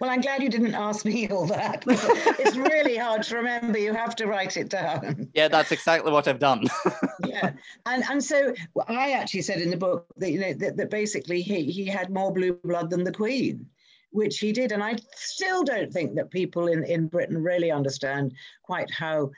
Well, 0.00 0.10
I'm 0.10 0.20
glad 0.20 0.42
you 0.42 0.48
didn't 0.48 0.74
ask 0.74 1.04
me 1.04 1.28
all 1.28 1.46
that. 1.46 1.84
it's 1.86 2.56
really 2.56 2.96
hard 2.96 3.22
to 3.24 3.36
remember. 3.36 3.78
You 3.78 3.92
have 3.94 4.16
to 4.16 4.26
write 4.26 4.56
it 4.56 4.68
down. 4.68 5.28
Yeah, 5.34 5.48
that's 5.48 5.72
exactly 5.72 6.12
what 6.12 6.28
I've 6.28 6.38
done. 6.38 6.64
yeah, 7.26 7.52
and 7.86 8.04
and 8.10 8.22
so 8.22 8.54
I 8.86 9.12
actually 9.12 9.42
said 9.42 9.60
in 9.60 9.70
the 9.70 9.76
book 9.76 10.06
that 10.16 10.30
you 10.30 10.40
know 10.40 10.52
that, 10.54 10.76
that 10.76 10.90
basically 10.90 11.42
he 11.42 11.64
he 11.64 11.86
had 11.86 12.10
more 12.10 12.32
blue 12.32 12.58
blood 12.64 12.90
than 12.90 13.04
the 13.04 13.12
Queen, 13.12 13.66
which 14.10 14.38
he 14.38 14.52
did, 14.52 14.72
and 14.72 14.82
I 14.82 14.96
still 15.14 15.64
don't 15.64 15.92
think 15.92 16.14
that 16.16 16.30
people 16.30 16.68
in 16.68 16.84
in 16.84 17.08
Britain 17.08 17.42
really 17.42 17.70
understand 17.70 18.34
quite 18.62 18.90
how 18.90 19.30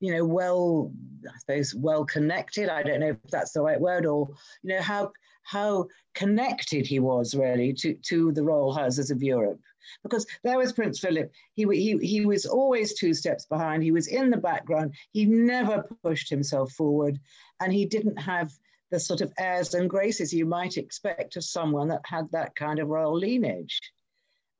you 0.00 0.12
know 0.12 0.24
well 0.24 0.92
i 1.26 1.38
suppose 1.38 1.74
well 1.74 2.04
connected 2.04 2.68
i 2.68 2.82
don't 2.82 3.00
know 3.00 3.10
if 3.10 3.30
that's 3.30 3.52
the 3.52 3.62
right 3.62 3.80
word 3.80 4.04
or 4.04 4.28
you 4.62 4.74
know 4.74 4.82
how 4.82 5.10
how 5.44 5.86
connected 6.14 6.86
he 6.86 6.98
was 6.98 7.34
really 7.34 7.72
to 7.72 7.94
to 8.02 8.32
the 8.32 8.42
royal 8.42 8.72
houses 8.72 9.10
of 9.10 9.22
europe 9.22 9.60
because 10.02 10.26
there 10.42 10.58
was 10.58 10.72
Prince 10.72 10.98
Philip. 10.98 11.32
He, 11.54 11.64
he, 11.64 11.98
he 11.98 12.26
was 12.26 12.46
always 12.46 12.94
two 12.94 13.14
steps 13.14 13.46
behind. 13.46 13.82
He 13.82 13.92
was 13.92 14.06
in 14.06 14.30
the 14.30 14.36
background. 14.36 14.94
He 15.12 15.24
never 15.24 15.84
pushed 16.02 16.30
himself 16.30 16.72
forward. 16.72 17.18
And 17.60 17.72
he 17.72 17.84
didn't 17.84 18.16
have 18.16 18.52
the 18.90 19.00
sort 19.00 19.20
of 19.20 19.32
airs 19.38 19.74
and 19.74 19.90
graces 19.90 20.32
you 20.32 20.46
might 20.46 20.76
expect 20.76 21.36
of 21.36 21.44
someone 21.44 21.88
that 21.88 22.02
had 22.04 22.30
that 22.32 22.54
kind 22.54 22.78
of 22.78 22.88
royal 22.88 23.18
lineage. 23.18 23.80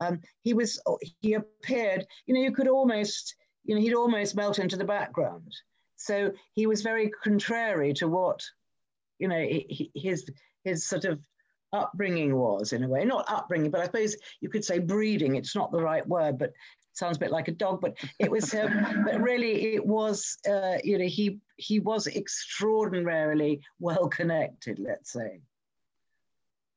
Um, 0.00 0.21
he 0.43 0.54
was, 0.54 0.81
he 1.21 1.35
appeared, 1.35 2.07
you 2.26 2.35
know, 2.35 2.40
you 2.40 2.52
could 2.52 2.69
almost, 2.69 3.37
you 3.64 3.75
know, 3.75 3.81
he'd 3.81 3.95
almost 3.95 4.35
melt 4.35 4.59
into 4.59 4.76
the 4.76 4.85
background. 4.85 5.52
So 5.97 6.33
he 6.54 6.66
was 6.66 6.83
very 6.83 7.11
contrary 7.11 7.93
to 7.95 8.09
what, 8.09 8.43
you 9.19 9.28
know, 9.28 9.47
his, 9.95 10.28
his 10.64 10.87
sort 10.87 11.04
of 11.04 11.21
upbringing 11.75 12.37
was 12.37 12.73
in 12.73 12.85
a 12.85 12.88
way. 12.88 13.04
Not 13.04 13.25
upbringing 13.28 13.71
but 13.71 13.81
i 13.81 13.85
suppose 13.85 14.16
you 14.40 14.49
could 14.49 14.64
say 14.64 14.78
breeding. 14.78 15.37
It's 15.37 15.54
not 15.54 15.73
the 15.73 15.83
right 15.83 16.07
word 16.07 16.38
but 16.38 16.52
sounds 16.93 17.16
a 17.16 17.21
bit 17.21 17.33
like 17.33 17.49
a 17.49 17.52
dog 17.52 17.81
but 17.81 17.97
it 18.19 18.31
was 18.31 18.54
um, 18.54 19.02
but 19.04 19.21
really 19.21 19.75
it 19.75 19.85
was 19.85 20.38
uh, 20.49 20.76
you 20.83 20.99
know 20.99 21.07
he 21.07 21.38
he 21.57 21.81
was 21.81 22.07
extraordinarily 22.07 23.61
well 23.81 24.09
connected 24.09 24.78
let's 24.78 25.12
say. 25.12 25.40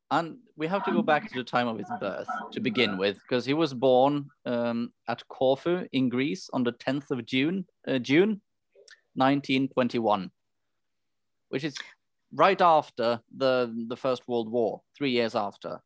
And 0.10 0.38
we 0.56 0.68
have 0.68 0.86
to 0.86 0.92
go 0.94 1.02
back 1.02 1.30
to 1.30 1.38
the 1.38 1.44
time 1.44 1.68
of 1.68 1.78
his 1.78 1.92
birth 2.00 2.30
to 2.54 2.62
begin 2.62 2.98
with 2.98 3.20
because 3.24 3.46
he 3.46 3.54
was 3.54 3.74
born 3.74 4.30
um, 4.46 4.94
at 5.10 5.28
corfu 5.28 5.86
in 5.92 6.08
greece 6.08 6.50
on 6.54 6.64
the 6.64 6.72
10th 6.74 7.12
of 7.12 7.26
june 7.26 7.66
uh, 7.88 8.00
june 8.00 8.42
1921 9.16 10.32
which 11.50 11.64
is 11.64 11.76
right 12.38 12.62
after 12.62 13.20
the 13.36 13.74
the 13.88 13.98
First 13.98 14.28
World 14.28 14.50
War, 14.50 14.82
three 14.96 15.12
years 15.12 15.36
after. 15.36 15.82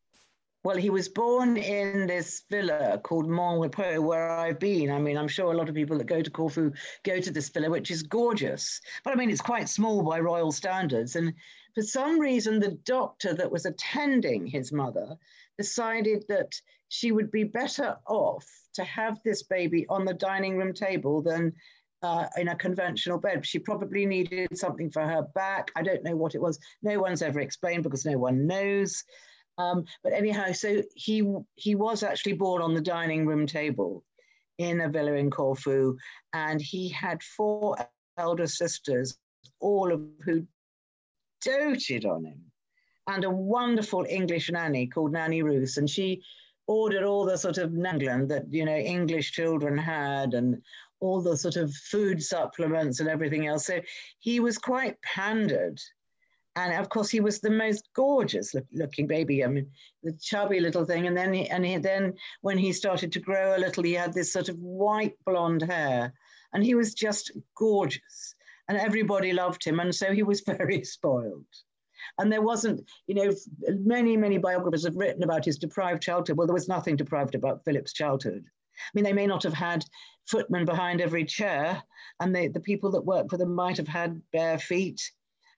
Well, 0.63 0.77
he 0.77 0.91
was 0.91 1.09
born 1.09 1.57
in 1.57 2.05
this 2.05 2.43
villa 2.47 2.99
called 3.03 3.27
Mon 3.27 3.59
Repos, 3.59 3.99
where 3.99 4.29
I've 4.29 4.59
been. 4.59 4.91
I 4.91 4.99
mean, 4.99 5.17
I'm 5.17 5.27
sure 5.27 5.51
a 5.51 5.57
lot 5.57 5.69
of 5.69 5.73
people 5.73 5.97
that 5.97 6.05
go 6.05 6.21
to 6.21 6.29
Corfu 6.29 6.71
go 7.03 7.19
to 7.19 7.31
this 7.31 7.49
villa, 7.49 7.67
which 7.67 7.89
is 7.89 8.03
gorgeous. 8.03 8.79
But 9.03 9.13
I 9.13 9.15
mean, 9.15 9.31
it's 9.31 9.41
quite 9.41 9.69
small 9.69 10.03
by 10.03 10.19
royal 10.19 10.51
standards. 10.51 11.15
And 11.15 11.33
for 11.73 11.81
some 11.81 12.19
reason, 12.19 12.59
the 12.59 12.77
doctor 12.85 13.33
that 13.33 13.51
was 13.51 13.65
attending 13.65 14.45
his 14.45 14.71
mother 14.71 15.17
decided 15.57 16.25
that 16.29 16.53
she 16.89 17.11
would 17.11 17.31
be 17.31 17.43
better 17.43 17.97
off 18.07 18.45
to 18.73 18.83
have 18.83 19.19
this 19.23 19.41
baby 19.41 19.87
on 19.87 20.05
the 20.05 20.13
dining 20.13 20.57
room 20.57 20.73
table 20.73 21.23
than 21.23 21.53
uh, 22.03 22.25
in 22.37 22.49
a 22.49 22.55
conventional 22.55 23.17
bed. 23.17 23.45
She 23.45 23.59
probably 23.59 24.05
needed 24.05 24.57
something 24.57 24.89
for 24.89 25.03
her 25.03 25.23
back. 25.35 25.71
I 25.75 25.83
don't 25.83 26.03
know 26.03 26.15
what 26.15 26.35
it 26.35 26.41
was. 26.41 26.59
No 26.81 26.99
one's 26.99 27.21
ever 27.21 27.39
explained 27.39 27.83
because 27.83 28.05
no 28.05 28.17
one 28.17 28.47
knows. 28.47 29.03
Um, 29.57 29.85
but 30.03 30.13
anyhow, 30.13 30.51
so 30.53 30.81
he 30.95 31.23
he 31.55 31.75
was 31.75 32.03
actually 32.03 32.33
born 32.33 32.61
on 32.61 32.73
the 32.73 32.81
dining 32.81 33.25
room 33.25 33.45
table 33.45 34.03
in 34.57 34.81
a 34.81 34.89
villa 34.89 35.13
in 35.13 35.29
Corfu, 35.29 35.97
and 36.33 36.61
he 36.61 36.89
had 36.89 37.21
four 37.21 37.77
elder 38.17 38.47
sisters, 38.47 39.17
all 39.59 39.91
of 39.91 40.01
who 40.23 40.45
doted 41.43 42.05
on 42.05 42.25
him, 42.25 42.41
and 43.07 43.23
a 43.23 43.29
wonderful 43.29 44.05
English 44.09 44.49
nanny 44.49 44.87
called 44.87 45.11
Nanny 45.11 45.41
Roose, 45.43 45.77
and 45.77 45.89
she 45.89 46.21
ordered 46.67 47.03
all 47.03 47.25
the 47.25 47.37
sort 47.37 47.57
of 47.57 47.73
England 47.73 48.29
that 48.29 48.45
you 48.49 48.65
know 48.65 48.75
English 48.75 49.31
children 49.33 49.77
had, 49.77 50.33
and 50.33 50.61
all 51.01 51.19
the 51.19 51.35
sort 51.35 51.57
of 51.57 51.73
food 51.73 52.23
supplements 52.23 52.99
and 52.99 53.09
everything 53.09 53.47
else. 53.47 53.65
So 53.65 53.81
he 54.19 54.39
was 54.39 54.57
quite 54.57 55.01
pandered. 55.01 55.81
And 56.55 56.73
of 56.73 56.89
course, 56.89 57.09
he 57.09 57.21
was 57.21 57.39
the 57.39 57.49
most 57.49 57.89
gorgeous 57.95 58.53
look, 58.53 58.65
looking 58.71 59.07
baby. 59.07 59.43
I 59.43 59.47
mean, 59.47 59.67
the 60.03 60.13
chubby 60.21 60.59
little 60.59 60.85
thing. 60.85 61.07
And 61.07 61.17
then, 61.17 61.33
he, 61.33 61.49
and 61.49 61.65
he, 61.65 61.77
then 61.77 62.13
when 62.41 62.57
he 62.57 62.71
started 62.71 63.11
to 63.13 63.19
grow 63.19 63.55
a 63.55 63.59
little, 63.59 63.83
he 63.83 63.93
had 63.93 64.13
this 64.13 64.31
sort 64.31 64.49
of 64.49 64.57
white 64.59 65.15
blonde 65.25 65.63
hair, 65.63 66.13
and 66.53 66.63
he 66.63 66.75
was 66.75 66.93
just 66.93 67.31
gorgeous. 67.55 68.35
And 68.67 68.77
everybody 68.77 69.33
loved 69.33 69.63
him, 69.63 69.79
and 69.79 69.93
so 69.93 70.13
he 70.13 70.23
was 70.23 70.41
very 70.45 70.83
spoiled. 70.83 71.45
And 72.19 72.31
there 72.31 72.41
wasn't, 72.41 72.81
you 73.07 73.15
know, 73.15 73.31
many, 73.79 74.17
many 74.17 74.37
biographers 74.37 74.85
have 74.85 74.95
written 74.95 75.23
about 75.23 75.45
his 75.45 75.57
deprived 75.57 76.03
childhood. 76.03 76.37
Well, 76.37 76.47
there 76.47 76.53
was 76.53 76.67
nothing 76.67 76.97
deprived 76.97 77.35
about 77.35 77.63
Philip's 77.63 77.93
childhood. 77.93 78.45
I 78.87 78.89
mean, 78.93 79.03
they 79.03 79.13
may 79.13 79.27
not 79.27 79.43
have 79.43 79.53
had 79.53 79.85
footmen 80.27 80.65
behind 80.65 81.01
every 81.01 81.25
chair, 81.25 81.81
and 82.19 82.35
they, 82.35 82.47
the 82.47 82.59
people 82.59 82.91
that 82.91 83.05
worked 83.05 83.29
for 83.29 83.37
them 83.37 83.53
might 83.53 83.77
have 83.77 83.87
had 83.87 84.21
bare 84.31 84.59
feet 84.59 85.01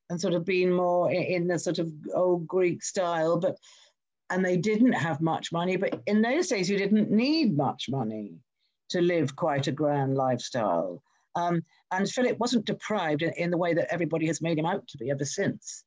and 0.10 0.20
sort 0.20 0.34
of 0.34 0.46
been 0.46 0.72
more 0.72 1.12
in 1.12 1.48
the 1.48 1.58
sort 1.60 1.80
of 1.80 1.92
old 2.14 2.48
Greek 2.48 2.84
style, 2.84 3.40
but 3.40 3.58
and 4.30 4.44
they 4.44 4.58
didn't 4.58 4.94
have 4.94 5.22
much 5.22 5.52
money. 5.52 5.76
But 5.76 6.02
in 6.08 6.22
those 6.22 6.48
days, 6.48 6.70
you 6.70 6.78
didn't 6.78 7.12
need 7.12 7.56
much 7.56 7.86
money 7.90 8.40
to 8.90 9.02
live 9.02 9.36
quite 9.36 9.68
a 9.68 9.72
grand 9.72 10.16
lifestyle. 10.16 11.04
Um, 11.36 11.64
and 11.92 12.10
Philip 12.10 12.40
wasn't 12.40 12.66
deprived 12.66 13.22
in, 13.22 13.32
in 13.34 13.52
the 13.52 13.58
way 13.58 13.74
that 13.74 13.92
everybody 13.92 14.28
has 14.28 14.42
made 14.42 14.58
him 14.58 14.66
out 14.66 14.88
to 14.88 14.98
be 14.98 15.12
ever 15.12 15.26
since. 15.26 15.84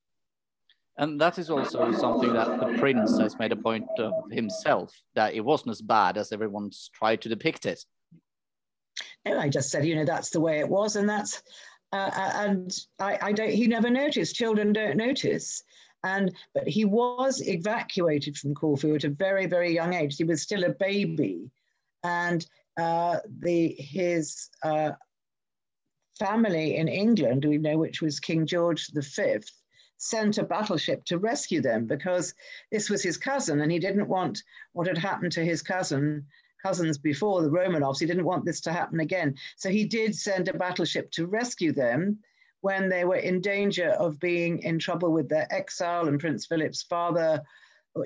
And 0.99 1.21
that 1.21 1.38
is 1.38 1.50
also 1.50 1.93
something 1.93 2.33
that 2.33 2.59
the 2.59 2.79
prince 2.79 3.19
has 3.19 3.38
made 3.38 3.53
a 3.53 3.57
point 3.57 3.87
of 3.99 4.12
himself 4.31 4.93
that 5.15 5.35
it 5.35 5.45
wasn't 5.45 5.73
as 5.73 5.83
bad 5.83 6.17
as 6.17 6.33
everyone's 6.33 6.91
tried 6.95 7.21
to 7.23 7.29
depict 7.29 7.67
it. 7.67 7.85
No, 9.26 9.38
I 9.38 9.49
just 9.50 9.71
said, 9.71 9.85
you 9.85 9.95
know, 9.95 10.07
that's 10.07 10.31
the 10.31 10.41
way 10.41 10.59
it 10.59 10.69
was, 10.69 10.97
and 10.97 11.09
that's, 11.09 11.43
uh, 11.93 12.11
uh, 12.17 12.33
and 12.37 12.75
I, 12.99 13.19
I 13.21 13.33
don't. 13.33 13.50
He 13.50 13.67
never 13.67 13.91
noticed. 13.91 14.37
Children 14.37 14.73
don't 14.73 14.97
notice. 14.97 15.62
And 16.03 16.35
but 16.55 16.69
he 16.69 16.85
was 16.85 17.47
evacuated 17.47 18.37
from 18.37 18.55
Corfu 18.55 18.95
at 18.95 19.05
a 19.05 19.11
very, 19.11 19.47
very 19.47 19.75
young 19.75 19.93
age. 19.93 20.17
He 20.17 20.25
was 20.25 20.43
still 20.43 20.65
a 20.65 20.71
baby, 20.71 21.50
and 22.05 22.47
uh, 22.79 23.19
the 23.41 23.75
his 23.79 24.49
uh, 24.62 24.93
family 26.19 26.76
in 26.76 26.88
England, 26.88 27.45
we 27.45 27.59
know, 27.59 27.79
which 27.79 28.00
was 28.00 28.21
King 28.21 28.47
George 28.47 28.88
V, 28.93 29.38
sent 29.99 30.38
a 30.38 30.45
battleship 30.45 31.05
to 31.05 31.19
rescue 31.19 31.61
them 31.61 31.87
because 31.87 32.35
this 32.71 32.91
was 32.91 33.03
his 33.03 33.17
cousin 33.17 33.61
and 33.61 33.73
he 33.73 33.79
didn't 33.79 34.09
want 34.09 34.43
what 34.73 34.87
had 34.87 34.99
happened 34.99 35.33
to 35.33 35.45
his 35.45 35.62
cousin 35.62 36.26
cousins 36.62 36.99
before 36.99 37.43
the 37.43 37.50
Romanovs. 37.50 38.00
He 38.00 38.07
didn't 38.07 38.25
want 38.25 38.45
this 38.45 38.61
to 38.62 38.73
happen 38.73 39.00
again. 39.00 39.37
So 39.57 39.69
he 39.71 39.85
did 39.85 40.15
send 40.15 40.49
a 40.49 40.55
battleship 40.55 41.11
to 41.12 41.26
rescue 41.26 41.73
them 41.73 42.19
when 42.61 42.88
they 42.88 43.05
were 43.05 43.17
in 43.17 43.41
danger 43.41 43.91
of 43.91 44.19
being 44.19 44.59
in 44.61 44.79
trouble 44.79 45.12
with 45.12 45.29
their 45.29 45.47
exile 45.53 46.09
and 46.09 46.19
Prince 46.19 46.47
Philip's 46.47 46.83
father 46.83 47.43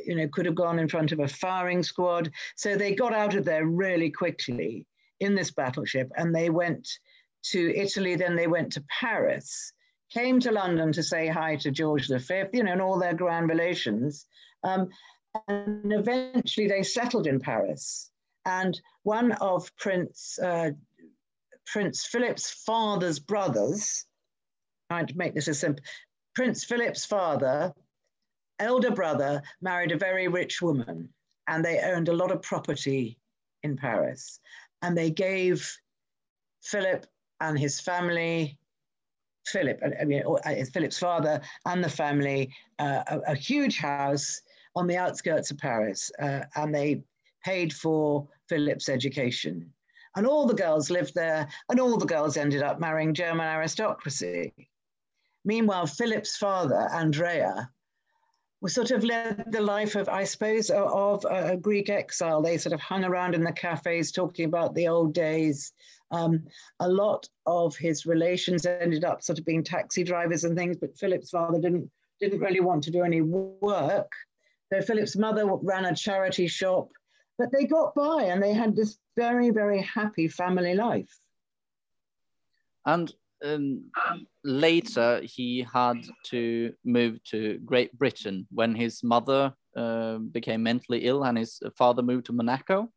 you 0.04 0.14
know 0.14 0.28
could 0.28 0.46
have 0.46 0.54
gone 0.54 0.78
in 0.78 0.88
front 0.88 1.12
of 1.12 1.18
a 1.18 1.26
firing 1.26 1.82
squad 1.82 2.30
so 2.54 2.76
they 2.76 2.94
got 2.94 3.12
out 3.12 3.34
of 3.34 3.44
there 3.44 3.66
really 3.66 4.10
quickly 4.10 4.86
in 5.18 5.34
this 5.34 5.50
battleship 5.50 6.10
and 6.16 6.34
they 6.34 6.50
went 6.50 6.88
to 7.42 7.74
Italy 7.74 8.14
then 8.14 8.36
they 8.36 8.46
went 8.46 8.72
to 8.72 8.84
Paris 9.00 9.72
came 10.10 10.40
to 10.40 10.50
London 10.50 10.92
to 10.92 11.02
say 11.02 11.28
hi 11.28 11.56
to 11.56 11.70
George 11.70 12.08
V, 12.08 12.44
you 12.52 12.64
know, 12.64 12.72
and 12.72 12.82
all 12.82 12.98
their 12.98 13.14
grand 13.14 13.48
relations. 13.48 14.26
Um, 14.64 14.88
and 15.48 15.92
eventually 15.92 16.66
they 16.66 16.82
settled 16.82 17.26
in 17.26 17.40
Paris. 17.40 18.10
And 18.44 18.80
one 19.04 19.32
of 19.32 19.70
Prince, 19.76 20.38
uh, 20.42 20.70
Prince 21.66 22.06
Philip's 22.06 22.50
father's 22.50 23.18
brothers, 23.18 24.06
trying 24.90 25.06
to 25.06 25.16
make 25.16 25.34
this 25.34 25.48
as 25.48 25.60
simple, 25.60 25.84
Prince 26.34 26.64
Philip's 26.64 27.04
father, 27.04 27.72
elder 28.58 28.90
brother, 28.90 29.42
married 29.60 29.92
a 29.92 29.98
very 29.98 30.28
rich 30.28 30.60
woman, 30.60 31.08
and 31.46 31.64
they 31.64 31.80
owned 31.80 32.08
a 32.08 32.12
lot 32.14 32.32
of 32.32 32.42
property 32.42 33.18
in 33.62 33.76
Paris. 33.76 34.40
And 34.82 34.96
they 34.96 35.10
gave 35.10 35.76
Philip 36.62 37.06
and 37.40 37.58
his 37.58 37.80
family 37.80 38.58
Philip, 39.50 39.80
I 40.00 40.04
mean, 40.04 40.22
uh, 40.26 40.64
Philip's 40.72 40.98
father 40.98 41.40
and 41.66 41.82
the 41.82 41.88
family, 41.88 42.52
uh, 42.78 43.02
a, 43.06 43.32
a, 43.32 43.34
huge 43.34 43.78
house 43.78 44.40
on 44.76 44.86
the 44.86 44.96
outskirts 44.96 45.50
of 45.50 45.58
Paris, 45.58 46.10
uh, 46.20 46.40
and 46.56 46.74
they 46.74 47.02
paid 47.44 47.72
for 47.72 48.28
Philip's 48.48 48.88
education. 48.88 49.72
And 50.16 50.26
all 50.26 50.46
the 50.46 50.54
girls 50.54 50.90
lived 50.90 51.14
there, 51.14 51.48
and 51.68 51.80
all 51.80 51.96
the 51.96 52.06
girls 52.06 52.36
ended 52.36 52.62
up 52.62 52.80
marrying 52.80 53.14
German 53.14 53.46
aristocracy. 53.46 54.52
Meanwhile, 55.44 55.86
Philip's 55.86 56.36
father, 56.36 56.88
Andrea, 56.92 57.70
was 58.60 58.74
sort 58.74 58.90
of 58.90 59.04
led 59.04 59.44
the 59.52 59.60
life 59.60 59.94
of, 59.94 60.08
I 60.08 60.24
suppose, 60.24 60.70
of 60.70 61.24
a 61.28 61.56
Greek 61.56 61.88
exile. 61.88 62.42
They 62.42 62.58
sort 62.58 62.74
of 62.74 62.80
hung 62.80 63.04
around 63.04 63.34
in 63.34 63.42
the 63.42 63.52
cafes 63.52 64.12
talking 64.12 64.44
about 64.44 64.74
the 64.74 64.88
old 64.88 65.14
days. 65.14 65.72
Um, 66.10 66.44
a 66.80 66.88
lot 66.88 67.28
of 67.46 67.76
his 67.76 68.06
relations 68.06 68.66
ended 68.66 69.04
up 69.04 69.22
sort 69.22 69.38
of 69.38 69.44
being 69.44 69.62
taxi 69.62 70.02
drivers 70.02 70.44
and 70.44 70.56
things, 70.56 70.76
but 70.76 70.96
Philip's 70.98 71.30
father 71.30 71.60
didn't 71.60 71.90
didn't 72.20 72.40
really 72.40 72.60
want 72.60 72.84
to 72.84 72.90
do 72.90 73.02
any 73.02 73.22
work. 73.22 74.12
So 74.72 74.80
Philip's 74.82 75.16
mother 75.16 75.46
ran 75.46 75.86
a 75.86 75.94
charity 75.94 76.46
shop, 76.46 76.88
but 77.38 77.48
they 77.50 77.64
got 77.64 77.94
by 77.94 78.24
and 78.24 78.42
they 78.42 78.52
had 78.52 78.76
this 78.76 78.98
very, 79.16 79.50
very 79.50 79.82
happy 79.82 80.28
family 80.28 80.74
life. 80.74 81.16
And 82.86 83.12
um, 83.44 83.90
later 84.44 85.20
he 85.24 85.66
had 85.72 86.04
to 86.26 86.72
move 86.84 87.22
to 87.24 87.58
Great 87.64 87.96
Britain 87.98 88.46
when 88.50 88.74
his 88.74 89.02
mother 89.02 89.54
uh, 89.76 90.18
became 90.18 90.62
mentally 90.62 91.06
ill 91.06 91.24
and 91.24 91.38
his 91.38 91.60
father 91.76 92.02
moved 92.02 92.26
to 92.26 92.32
Monaco. 92.32 92.90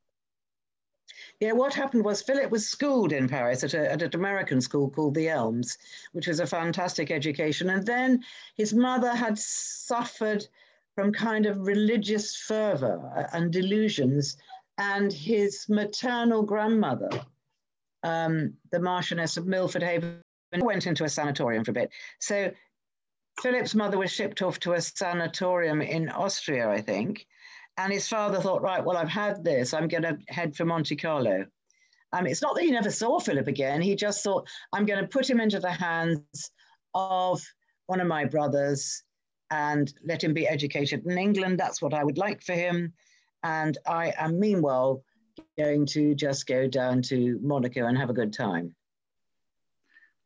Yeah, 1.39 1.51
what 1.51 1.73
happened 1.73 2.05
was 2.05 2.21
Philip 2.21 2.51
was 2.51 2.67
schooled 2.67 3.11
in 3.11 3.27
Paris 3.27 3.63
at, 3.63 3.73
a, 3.73 3.91
at 3.91 4.01
an 4.01 4.11
American 4.13 4.61
school 4.61 4.89
called 4.89 5.13
the 5.13 5.29
Elms, 5.29 5.77
which 6.13 6.27
was 6.27 6.39
a 6.39 6.47
fantastic 6.47 7.11
education. 7.11 7.69
And 7.69 7.85
then 7.85 8.23
his 8.55 8.73
mother 8.73 9.13
had 9.13 9.37
suffered 9.37 10.47
from 10.95 11.11
kind 11.11 11.45
of 11.45 11.67
religious 11.67 12.35
fervor 12.35 13.27
and 13.33 13.51
delusions. 13.51 14.37
And 14.77 15.11
his 15.11 15.67
maternal 15.69 16.43
grandmother, 16.43 17.09
um, 18.03 18.53
the 18.71 18.79
Marchioness 18.79 19.37
of 19.37 19.45
Milford 19.45 19.83
Haven, 19.83 20.21
went 20.59 20.87
into 20.87 21.03
a 21.03 21.09
sanatorium 21.09 21.63
for 21.63 21.71
a 21.71 21.75
bit. 21.75 21.91
So 22.19 22.51
Philip's 23.41 23.75
mother 23.75 23.97
was 23.97 24.11
shipped 24.11 24.41
off 24.41 24.59
to 24.59 24.73
a 24.73 24.81
sanatorium 24.81 25.81
in 25.81 26.09
Austria, 26.09 26.69
I 26.69 26.81
think. 26.81 27.25
And 27.77 27.91
his 27.91 28.07
father 28.07 28.39
thought, 28.39 28.61
right, 28.61 28.83
well, 28.83 28.97
I've 28.97 29.09
had 29.09 29.43
this. 29.43 29.73
I'm 29.73 29.87
going 29.87 30.03
to 30.03 30.17
head 30.29 30.55
for 30.55 30.65
Monte 30.65 30.95
Carlo. 30.95 31.45
Um, 32.11 32.27
it's 32.27 32.41
not 32.41 32.55
that 32.55 32.63
he 32.63 32.71
never 32.71 32.91
saw 32.91 33.19
Philip 33.19 33.47
again. 33.47 33.81
He 33.81 33.95
just 33.95 34.23
thought, 34.23 34.47
I'm 34.71 34.85
going 34.85 35.01
to 35.01 35.07
put 35.07 35.27
him 35.27 35.39
into 35.39 35.59
the 35.59 35.71
hands 35.71 36.51
of 36.93 37.41
one 37.87 37.99
of 37.99 38.07
my 38.07 38.25
brothers 38.25 39.03
and 39.49 39.91
let 40.05 40.23
him 40.23 40.33
be 40.33 40.47
educated 40.47 41.05
in 41.05 41.17
England. 41.17 41.59
That's 41.59 41.81
what 41.81 41.93
I 41.93 42.03
would 42.03 42.19
like 42.19 42.43
for 42.43 42.53
him. 42.53 42.93
And 43.41 43.77
I 43.87 44.13
am 44.17 44.39
meanwhile 44.39 45.03
going 45.57 45.87
to 45.87 46.13
just 46.13 46.45
go 46.45 46.67
down 46.67 47.01
to 47.03 47.39
Monaco 47.41 47.87
and 47.87 47.97
have 47.97 48.11
a 48.11 48.13
good 48.13 48.33
time. 48.33 48.75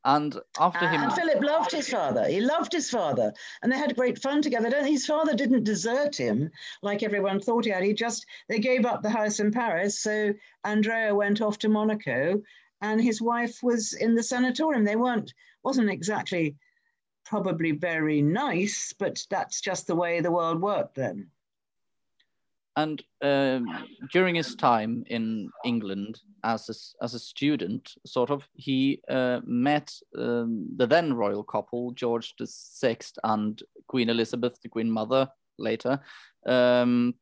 And 0.07 0.39
after 0.57 0.87
him, 0.87 1.03
and 1.03 1.11
Philip 1.11 1.43
loved 1.43 1.73
his 1.73 1.89
father. 1.89 2.29
He 2.29 2.39
loved 2.39 2.71
his 2.71 2.89
father, 2.89 3.33
and 3.61 3.69
they 3.69 3.77
had 3.77 3.97
great 3.97 4.17
fun 4.17 4.41
together. 4.41 4.85
His 4.85 5.05
father 5.05 5.35
didn't 5.35 5.65
desert 5.65 6.15
him 6.15 6.49
like 6.81 7.03
everyone 7.03 7.41
thought 7.41 7.65
he 7.65 7.71
had. 7.71 7.83
He 7.83 7.91
just 7.93 8.25
they 8.47 8.59
gave 8.59 8.85
up 8.85 9.03
the 9.03 9.09
house 9.09 9.41
in 9.41 9.51
Paris, 9.51 9.99
so 9.99 10.33
Andrea 10.63 11.13
went 11.13 11.41
off 11.41 11.57
to 11.59 11.67
Monaco, 11.67 12.41
and 12.79 13.01
his 13.01 13.21
wife 13.21 13.61
was 13.61 13.91
in 13.91 14.15
the 14.15 14.23
sanatorium. 14.23 14.85
They 14.85 14.95
weren't 14.95 15.33
wasn't 15.61 15.89
exactly 15.89 16.55
probably 17.25 17.73
very 17.73 18.21
nice, 18.21 18.93
but 18.97 19.21
that's 19.29 19.59
just 19.59 19.87
the 19.87 19.95
way 19.95 20.21
the 20.21 20.31
world 20.31 20.61
worked 20.61 20.95
then. 20.95 21.29
And 22.77 23.03
um, 23.24 23.65
during 24.13 24.36
his 24.36 24.55
time 24.55 25.03
in 25.07 25.50
England 25.65 26.22
as 26.43 26.69
a, 26.69 27.03
as 27.03 27.15
a 27.15 27.19
student, 27.19 27.91
sort 28.05 28.30
of, 28.30 28.47
he 28.54 29.01
uh, 29.10 29.41
met 29.45 29.91
um, 30.15 30.67
the 30.78 30.86
then 30.86 31.13
royal 31.13 31.43
couple, 31.43 31.91
George 31.93 32.36
VI 32.39 32.97
and 33.23 33.62
Queen 33.88 34.10
Elizabeth, 34.10 34.62
the 34.62 34.69
Queen 34.69 34.91
Mother, 34.91 35.28
later, 35.58 35.99
um, 36.45 37.15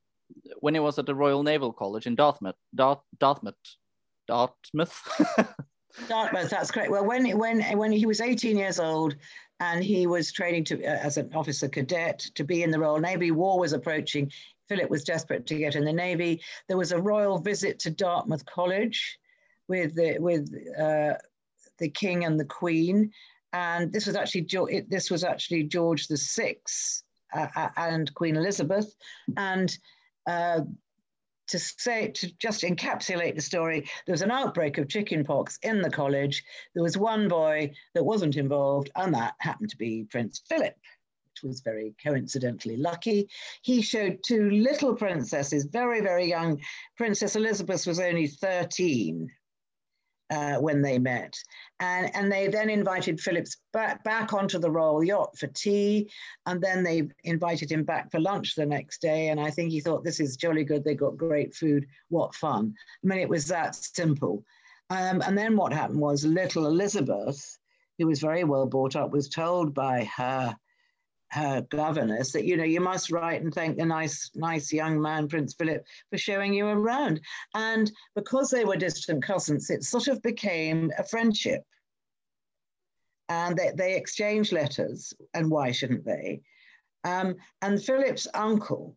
when 0.60 0.74
he 0.74 0.82
was 0.82 1.00
at 1.00 1.06
the 1.06 1.16
Royal 1.16 1.42
Naval 1.42 1.72
College 1.72 2.06
in 2.06 2.16
Dartmouth. 2.16 2.56
Dart, 2.76 3.00
Dartmouth. 3.18 3.56
Dartmouth. 4.28 5.02
Dartmouth, 6.10 6.50
that's 6.50 6.70
correct. 6.70 6.92
Well, 6.92 7.06
when 7.06 7.38
when 7.38 7.62
when 7.78 7.94
he 7.94 8.06
was 8.06 8.20
18 8.20 8.58
years 8.58 8.80
old, 8.80 9.16
and 9.60 9.84
he 9.84 10.08
was 10.08 10.32
training 10.32 10.66
to 10.66 10.84
uh, 10.84 11.00
as 11.02 11.18
an 11.18 11.32
officer 11.34 11.70
cadet 11.70 12.20
to 12.36 12.44
be 12.44 12.64
in 12.64 12.72
the 12.72 12.80
Royal 12.80 13.00
Navy. 13.00 13.32
War 13.32 13.60
was 13.60 13.74
approaching. 13.74 14.32
Philip 14.68 14.90
was 14.90 15.04
desperate 15.04 15.46
to 15.48 15.56
get 15.56 15.76
in 15.76 15.86
the 15.86 15.94
Navy. 15.94 16.42
There 16.68 16.78
was 16.78 16.92
a 16.92 17.02
royal 17.02 17.38
visit 17.38 17.80
to 17.80 17.90
Dartmouth 17.90 18.46
College 18.46 19.20
with 19.68 19.96
the, 19.96 20.18
with 20.20 20.50
uh, 20.80 21.14
the 21.78 21.90
King 21.90 22.26
and 22.26 22.40
the 22.40 22.46
Queen, 22.46 23.12
and 23.54 23.92
this 23.92 24.06
was 24.06 24.16
actually 24.16 24.48
this 24.90 25.10
was 25.10 25.24
actually 25.24 25.64
George 25.64 26.08
Sixth 26.08 27.04
uh, 27.34 27.48
uh, 27.56 27.70
and 27.78 28.14
Queen 28.14 28.36
Elizabeth, 28.36 28.94
and 29.38 29.78
uh, 30.28 30.62
to 31.48 31.60
say 31.60 32.10
to 32.10 32.32
just 32.38 32.64
encapsulate 32.64 33.36
the 33.36 33.42
story, 33.42 33.88
there 34.06 34.14
was 34.14 34.22
an 34.22 34.32
outbreak 34.32 34.78
of 34.78 34.90
chickenpox 34.90 35.60
in 35.62 35.82
the 35.82 35.90
college. 35.90 36.44
There 36.74 36.84
was 36.84 36.98
one 36.98 37.28
boy 37.28 37.74
that 37.94 38.04
wasn't 38.04 38.36
involved, 38.36 38.90
and 38.96 39.14
that 39.14 39.36
happened 39.40 39.70
to 39.70 39.78
be 39.78 40.06
Prince 40.10 40.42
Philip 40.50 40.76
was 41.44 41.62
very 41.62 41.94
coincidentally 42.04 42.78
lucky. 42.78 43.30
He 43.62 43.82
showed 43.82 44.20
two 44.26 44.50
little 44.50 44.96
princesses, 44.96 45.66
very, 45.66 46.02
very 46.02 46.26
young. 46.26 46.62
Princess 46.98 47.36
Elizabeth 47.36 47.86
was 47.88 48.00
only 48.00 48.28
13 48.28 49.30
uh, 50.30 50.56
when 50.56 50.82
they 50.82 50.98
met. 51.00 51.38
And, 51.80 52.14
and 52.16 52.32
they 52.32 52.48
then 52.48 52.70
invited 52.70 53.20
Phillips 53.20 53.58
back, 53.74 54.04
back 54.04 54.34
onto 54.34 54.60
the 54.60 54.72
royal 54.72 55.04
yacht 55.04 55.38
for 55.38 55.48
tea. 55.48 56.10
And 56.46 56.62
then 56.62 56.84
they 56.84 57.08
invited 57.24 57.72
him 57.72 57.84
back 57.84 58.12
for 58.12 58.20
lunch 58.20 58.56
the 58.56 58.66
next 58.66 59.02
day. 59.02 59.30
And 59.30 59.40
I 59.40 59.52
think 59.52 59.72
he 59.72 59.82
thought, 59.82 60.04
this 60.04 60.20
is 60.20 60.38
jolly 60.38 60.64
good. 60.64 60.84
They 60.84 60.96
got 60.96 61.18
great 61.18 61.54
food. 61.54 61.86
What 62.10 62.36
fun. 62.36 62.74
I 63.04 63.08
mean, 63.08 63.20
it 63.20 63.30
was 63.30 63.48
that 63.48 63.76
simple. 63.76 64.44
Um, 64.90 65.22
and 65.22 65.38
then 65.38 65.56
what 65.58 65.74
happened 65.74 66.00
was 66.00 66.26
little 66.26 66.68
Elizabeth, 66.68 67.58
who 67.98 68.08
was 68.08 68.20
very 68.20 68.44
well 68.44 68.68
brought 68.68 68.96
up, 68.96 69.12
was 69.12 69.30
told 69.30 69.74
by 69.74 70.10
her 70.16 70.56
her 71.36 71.62
governess 71.70 72.32
that 72.32 72.46
you 72.46 72.56
know 72.56 72.64
you 72.64 72.80
must 72.80 73.12
write 73.12 73.42
and 73.42 73.54
thank 73.54 73.78
the 73.78 73.86
nice 73.86 74.32
nice 74.36 74.72
young 74.72 75.02
man 75.02 75.28
prince 75.28 75.54
philip 75.54 75.86
for 76.10 76.18
showing 76.18 76.54
you 76.54 76.66
around. 76.66 77.20
And 77.54 77.92
because 78.16 78.50
they 78.50 78.64
were 78.64 78.78
distant 78.78 79.22
cousins 79.22 79.70
it 79.70 79.84
sort 79.84 80.08
of 80.08 80.22
became 80.22 80.92
a 80.98 81.04
friendship. 81.04 81.64
And 83.28 83.58
they, 83.58 83.72
they 83.76 83.96
exchanged 83.96 84.54
letters 84.54 85.14
and 85.34 85.52
why 85.52 85.72
shouldn't 85.72 86.06
they? 86.06 86.42
Um, 87.04 87.36
and 87.62 87.84
philip's 87.84 88.28
uncle 88.34 88.96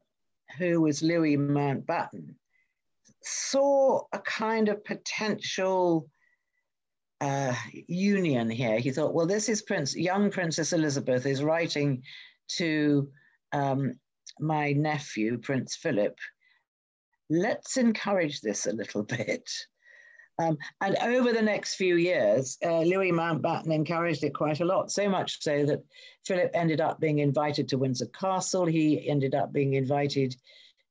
who 0.59 0.81
was 0.81 1.03
louis 1.03 1.37
mountbatten 1.37 2.35
saw 3.23 4.03
a 4.13 4.19
kind 4.21 4.69
of 4.69 4.85
potential 4.85 6.09
uh, 7.21 7.55
union 7.87 8.49
here. 8.51 8.79
He 8.79 8.91
thought, 8.91 9.15
well, 9.15 9.27
this 9.27 9.49
is 9.49 9.63
Prince, 9.63 9.97
young 9.97 10.31
Princess 10.31 10.73
Elizabeth 10.73 11.27
is 11.27 11.43
writing 11.43 12.03
to 12.57 13.09
um, 13.53 13.99
my 14.41 14.73
nephew, 14.73 15.39
Prince 15.39 15.77
Philip. 15.77 16.17
Let's 17.31 17.77
encourage 17.77 18.41
this 18.41 18.67
a 18.67 18.73
little 18.73 19.03
bit. 19.19 19.51
Um, 20.41 20.57
and 20.81 20.97
over 21.03 21.33
the 21.33 21.43
next 21.43 21.75
few 21.75 21.97
years, 21.97 22.59
uh, 22.65 22.83
Louis 22.83 23.11
Mountbatten 23.11 23.73
encouraged 23.73 24.23
it 24.23 24.35
quite 24.35 24.61
a 24.61 24.65
lot, 24.65 24.93
so 24.93 25.09
much 25.09 25.43
so 25.43 25.67
that 25.67 25.83
Philip 26.25 26.53
ended 26.55 26.81
up 26.81 27.01
being 27.01 27.19
invited 27.19 27.69
to 27.69 27.79
Windsor 27.79 28.07
Castle. 28.07 28.65
He 28.65 29.09
ended 29.09 29.35
up 29.35 29.53
being 29.53 29.75
invited 29.75 30.37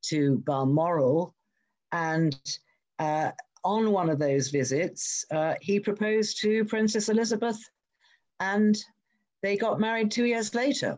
to 0.08 0.44
Balmoral. 0.46 1.34
And 1.94 2.38
uh, 3.00 3.32
on 3.64 3.92
one 3.92 4.10
of 4.10 4.20
those 4.20 4.50
visits, 4.50 5.26
uh, 5.32 5.56
he 5.62 5.80
proposed 5.80 6.42
to 6.42 6.66
Princess 6.66 7.10
Elizabeth, 7.10 7.60
and 8.40 8.78
they 9.42 9.58
got 9.58 9.80
married 9.80 10.12
two 10.12 10.26
years 10.26 10.54
later. 10.54 10.98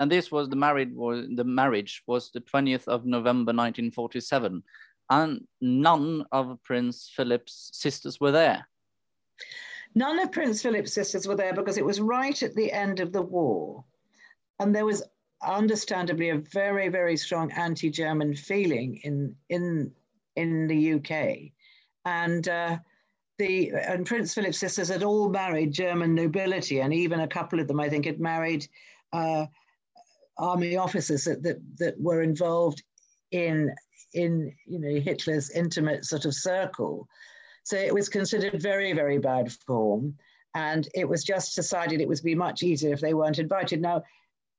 And 0.00 0.10
this 0.10 0.30
was 0.30 0.48
the 0.48 0.56
married 0.56 0.94
was 0.94 1.26
the 1.34 1.44
marriage 1.44 2.02
was 2.06 2.30
the 2.30 2.40
20th 2.40 2.86
of 2.86 3.04
November 3.04 3.50
1947, 3.50 4.62
and 5.10 5.46
none 5.60 6.24
of 6.30 6.62
Prince 6.62 7.10
Philip's 7.14 7.70
sisters 7.72 8.20
were 8.20 8.30
there. 8.30 8.68
None 9.94 10.20
of 10.20 10.30
Prince 10.30 10.62
Philip's 10.62 10.92
sisters 10.92 11.26
were 11.26 11.34
there 11.34 11.54
because 11.54 11.78
it 11.78 11.84
was 11.84 12.00
right 12.00 12.40
at 12.42 12.54
the 12.54 12.70
end 12.70 13.00
of 13.00 13.12
the 13.12 13.22
war, 13.22 13.84
and 14.60 14.74
there 14.74 14.86
was 14.86 15.02
understandably 15.42 16.30
a 16.30 16.38
very 16.38 16.88
very 16.88 17.16
strong 17.16 17.50
anti-German 17.52 18.34
feeling 18.34 18.96
in 19.04 19.34
in 19.48 19.92
in 20.38 20.66
the 20.66 20.94
UK. 20.94 21.52
And 22.04 22.48
uh, 22.48 22.78
the 23.38 23.70
and 23.70 24.06
Prince 24.06 24.34
Philip's 24.34 24.58
sisters 24.58 24.88
had 24.88 25.02
all 25.02 25.28
married 25.28 25.72
German 25.72 26.14
nobility, 26.14 26.80
and 26.80 26.94
even 26.94 27.20
a 27.20 27.28
couple 27.28 27.60
of 27.60 27.68
them, 27.68 27.80
I 27.80 27.88
think, 27.88 28.06
had 28.06 28.20
married 28.20 28.66
uh, 29.12 29.46
army 30.38 30.76
officers 30.76 31.24
that, 31.24 31.42
that, 31.42 31.58
that 31.78 32.00
were 32.00 32.22
involved 32.22 32.82
in 33.32 33.74
in 34.14 34.52
you 34.66 34.78
know 34.78 35.00
Hitler's 35.00 35.50
intimate 35.50 36.04
sort 36.04 36.24
of 36.24 36.34
circle. 36.34 37.08
So 37.64 37.76
it 37.76 37.92
was 37.92 38.08
considered 38.08 38.60
very 38.62 38.92
very 38.92 39.18
bad 39.18 39.52
form, 39.66 40.16
and 40.54 40.88
it 40.94 41.08
was 41.08 41.24
just 41.24 41.54
decided 41.54 42.00
it 42.00 42.08
would 42.08 42.22
be 42.22 42.34
much 42.34 42.62
easier 42.62 42.92
if 42.92 43.00
they 43.00 43.14
weren't 43.14 43.38
invited. 43.38 43.80
Now, 43.80 44.02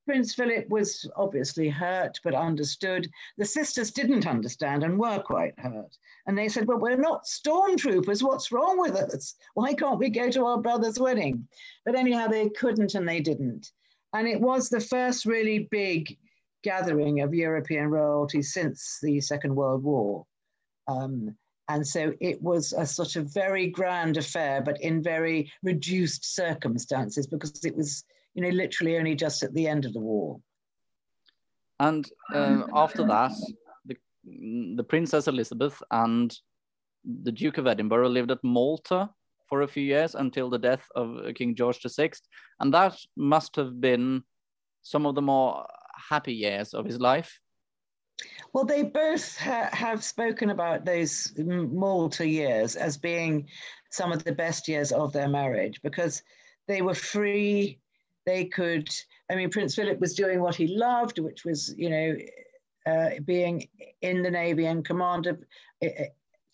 Prince 0.09 0.33
Philip 0.33 0.67
was 0.69 1.07
obviously 1.17 1.69
hurt, 1.69 2.19
but 2.23 2.33
understood. 2.33 3.07
The 3.37 3.45
sisters 3.45 3.91
didn't 3.91 4.25
understand 4.25 4.83
and 4.83 4.97
were 4.97 5.19
quite 5.19 5.53
hurt. 5.59 5.95
And 6.25 6.35
they 6.35 6.49
said, 6.49 6.67
Well, 6.67 6.79
we're 6.79 6.97
not 6.97 7.25
stormtroopers. 7.25 8.23
What's 8.23 8.51
wrong 8.51 8.79
with 8.79 8.95
us? 8.95 9.35
Why 9.53 9.75
can't 9.75 9.99
we 9.99 10.09
go 10.09 10.31
to 10.31 10.45
our 10.47 10.59
brother's 10.59 10.99
wedding? 10.99 11.47
But 11.85 11.95
anyhow, 11.95 12.25
they 12.25 12.49
couldn't 12.49 12.95
and 12.95 13.07
they 13.07 13.19
didn't. 13.19 13.71
And 14.13 14.27
it 14.27 14.41
was 14.41 14.67
the 14.67 14.79
first 14.79 15.27
really 15.27 15.67
big 15.69 16.17
gathering 16.63 17.21
of 17.21 17.35
European 17.35 17.91
royalty 17.91 18.41
since 18.41 18.97
the 19.03 19.21
Second 19.21 19.55
World 19.55 19.83
War. 19.83 20.25
Um, 20.87 21.35
and 21.67 21.85
so 21.85 22.13
it 22.19 22.41
was 22.41 22.73
a 22.73 22.87
sort 22.87 23.15
of 23.15 23.31
very 23.31 23.67
grand 23.67 24.17
affair, 24.17 24.59
but 24.63 24.81
in 24.81 25.03
very 25.03 25.51
reduced 25.61 26.33
circumstances 26.33 27.27
because 27.27 27.63
it 27.63 27.77
was 27.77 28.05
you 28.33 28.43
know, 28.43 28.49
literally 28.49 28.97
only 28.97 29.15
just 29.15 29.43
at 29.43 29.53
the 29.53 29.67
end 29.67 29.85
of 29.85 29.93
the 29.93 29.99
war. 29.99 30.39
And 31.79 32.09
uh, 32.33 32.63
after 32.73 33.05
that, 33.07 33.31
the, 33.85 33.95
the 34.75 34.83
Princess 34.83 35.27
Elizabeth 35.27 35.81
and 35.91 36.37
the 37.23 37.31
Duke 37.31 37.57
of 37.57 37.67
Edinburgh 37.67 38.09
lived 38.09 38.31
at 38.31 38.43
Malta 38.43 39.09
for 39.47 39.61
a 39.61 39.67
few 39.67 39.83
years 39.83 40.15
until 40.15 40.49
the 40.49 40.59
death 40.59 40.85
of 40.95 41.33
King 41.35 41.55
George 41.55 41.79
VI. 41.81 42.11
And 42.59 42.73
that 42.73 42.97
must 43.15 43.55
have 43.55 43.79
been 43.79 44.23
some 44.83 45.05
of 45.05 45.15
the 45.15 45.21
more 45.21 45.65
happy 46.09 46.33
years 46.33 46.73
of 46.73 46.85
his 46.85 46.99
life. 46.99 47.39
Well, 48.53 48.65
they 48.65 48.83
both 48.83 49.37
ha 49.37 49.69
have 49.71 50.03
spoken 50.03 50.49
about 50.49 50.85
those 50.85 51.31
Malta 51.37 52.27
years 52.27 52.75
as 52.75 52.97
being 52.97 53.47
some 53.91 54.11
of 54.11 54.23
the 54.23 54.33
best 54.33 54.67
years 54.67 54.91
of 54.91 55.13
their 55.13 55.29
marriage 55.29 55.79
because 55.81 56.21
they 56.67 56.81
were 56.81 56.93
free 56.93 57.79
they 58.29 58.45
could, 58.45 58.87
I 59.31 59.35
mean, 59.35 59.49
Prince 59.49 59.73
Philip 59.75 59.99
was 59.99 60.13
doing 60.13 60.39
what 60.39 60.55
he 60.55 60.67
loved, 60.67 61.17
which 61.17 61.43
was, 61.45 61.73
you 61.75 61.89
know, 61.89 62.15
uh, 62.85 63.09
being 63.25 63.67
in 64.01 64.21
the 64.21 64.29
Navy 64.29 64.67
and 64.67 64.85
command 64.85 65.25
of, 65.25 65.43
uh, 65.83 66.05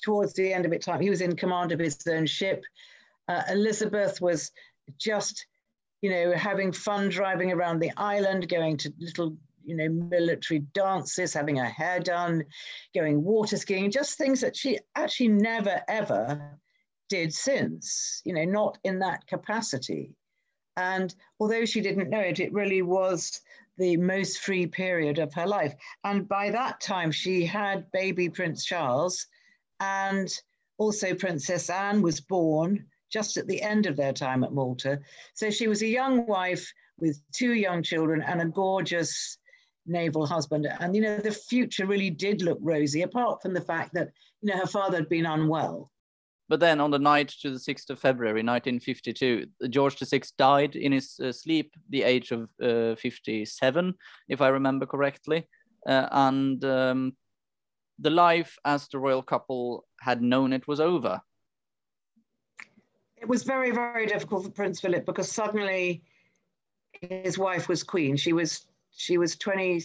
towards 0.02 0.34
the 0.34 0.54
end 0.54 0.66
of 0.66 0.72
its 0.72 0.86
time, 0.86 1.02
he 1.02 1.10
was 1.10 1.20
in 1.20 1.36
command 1.36 1.74
of 1.74 1.80
his 1.80 1.98
own 2.08 2.26
ship. 2.26 2.64
Uh, 3.28 3.44
Elizabeth 3.50 4.22
was 4.22 4.52
just, 4.98 5.48
you 6.02 6.10
know, 6.10 6.32
having 6.32 6.72
fun 6.72 7.10
driving 7.10 7.52
around 7.52 7.80
the 7.80 7.92
island, 7.98 8.48
going 8.48 8.78
to 8.78 8.94
little, 8.98 9.36
you 9.66 9.76
know, 9.76 9.90
military 9.90 10.60
dances, 10.74 11.34
having 11.34 11.58
her 11.58 11.66
hair 11.66 12.00
done, 12.00 12.46
going 12.94 13.22
water 13.22 13.58
skiing, 13.58 13.92
just 13.92 14.18
things 14.18 14.40
that 14.40 14.56
she 14.56 14.80
actually 14.96 15.30
never, 15.30 15.82
ever 15.90 16.58
did 17.10 17.34
since, 17.34 18.22
you 18.24 18.34
know, 18.34 18.46
not 18.46 18.78
in 18.86 19.00
that 19.00 19.28
capacity. 19.28 20.16
And 20.78 21.14
although 21.40 21.66
she 21.66 21.82
didn't 21.82 22.10
know 22.10 22.20
it, 22.20 22.40
it 22.40 22.54
really 22.54 22.82
was 22.82 23.42
the 23.78 23.98
most 23.98 24.40
free 24.40 24.68
period 24.68 25.20
of 25.20 25.34
her 25.34 25.48
life. 25.48 25.74
And 26.04 26.28
by 26.28 26.50
that 26.52 26.80
time, 26.82 27.12
she 27.12 27.46
had 27.46 27.92
baby 27.92 28.30
Prince 28.30 28.66
Charles, 28.66 29.28
and 29.80 30.30
also 30.78 31.14
Princess 31.14 31.70
Anne 31.70 32.02
was 32.02 32.22
born 32.22 32.86
just 33.12 33.38
at 33.38 33.48
the 33.48 33.62
end 33.62 33.86
of 33.86 33.96
their 33.96 34.14
time 34.14 34.44
at 34.44 34.54
Malta. 34.54 35.00
So 35.34 35.50
she 35.50 35.68
was 35.68 35.82
a 35.82 35.88
young 35.88 36.26
wife 36.26 36.72
with 37.00 37.22
two 37.34 37.54
young 37.54 37.84
children 37.84 38.22
and 38.22 38.42
a 38.42 38.46
gorgeous 38.46 39.38
naval 39.86 40.26
husband. 40.26 40.68
And, 40.80 40.96
you 40.96 41.02
know, 41.02 41.18
the 41.18 41.32
future 41.32 41.86
really 41.86 42.10
did 42.10 42.42
look 42.42 42.58
rosy, 42.62 43.04
apart 43.04 43.42
from 43.42 43.54
the 43.54 43.62
fact 43.62 43.94
that, 43.94 44.10
you 44.42 44.52
know, 44.52 44.60
her 44.60 44.68
father 44.68 44.98
had 44.98 45.10
been 45.10 45.26
unwell. 45.26 45.92
But 46.48 46.60
then 46.60 46.80
on 46.80 46.92
the 46.92 47.00
night 47.00 47.30
to 47.42 47.50
the 47.50 47.58
6th 47.58 47.90
of 47.90 48.00
February 48.00 48.44
1952, 48.44 49.48
George 49.70 49.98
VI 49.98 50.22
died 50.38 50.76
in 50.76 50.92
his 50.92 51.20
uh, 51.20 51.32
sleep, 51.32 51.74
the 51.90 52.04
age 52.04 52.32
of 52.32 52.50
uh, 52.62 52.94
57, 52.96 53.94
if 54.30 54.42
I 54.42 54.50
remember 54.50 54.86
correctly. 54.86 55.48
Uh, 55.88 56.08
and 56.12 56.64
um, 56.64 57.14
the 58.00 58.12
life 58.12 58.58
as 58.64 58.88
the 58.88 59.00
royal 59.00 59.24
couple 59.24 59.86
had 60.02 60.22
known 60.22 60.54
it 60.54 60.68
was 60.68 60.80
over. 60.80 61.20
It 63.18 63.28
was 63.28 63.42
very, 63.44 63.72
very 63.72 64.06
difficult 64.06 64.44
for 64.44 64.52
Prince 64.52 64.80
Philip 64.82 65.04
because 65.06 65.32
suddenly 65.32 66.04
his 67.02 67.40
wife 67.40 67.68
was 67.68 67.84
queen. 67.84 68.16
She 68.18 68.34
was 68.34 68.68
she 68.98 69.18
was 69.18 69.36
20, 69.36 69.82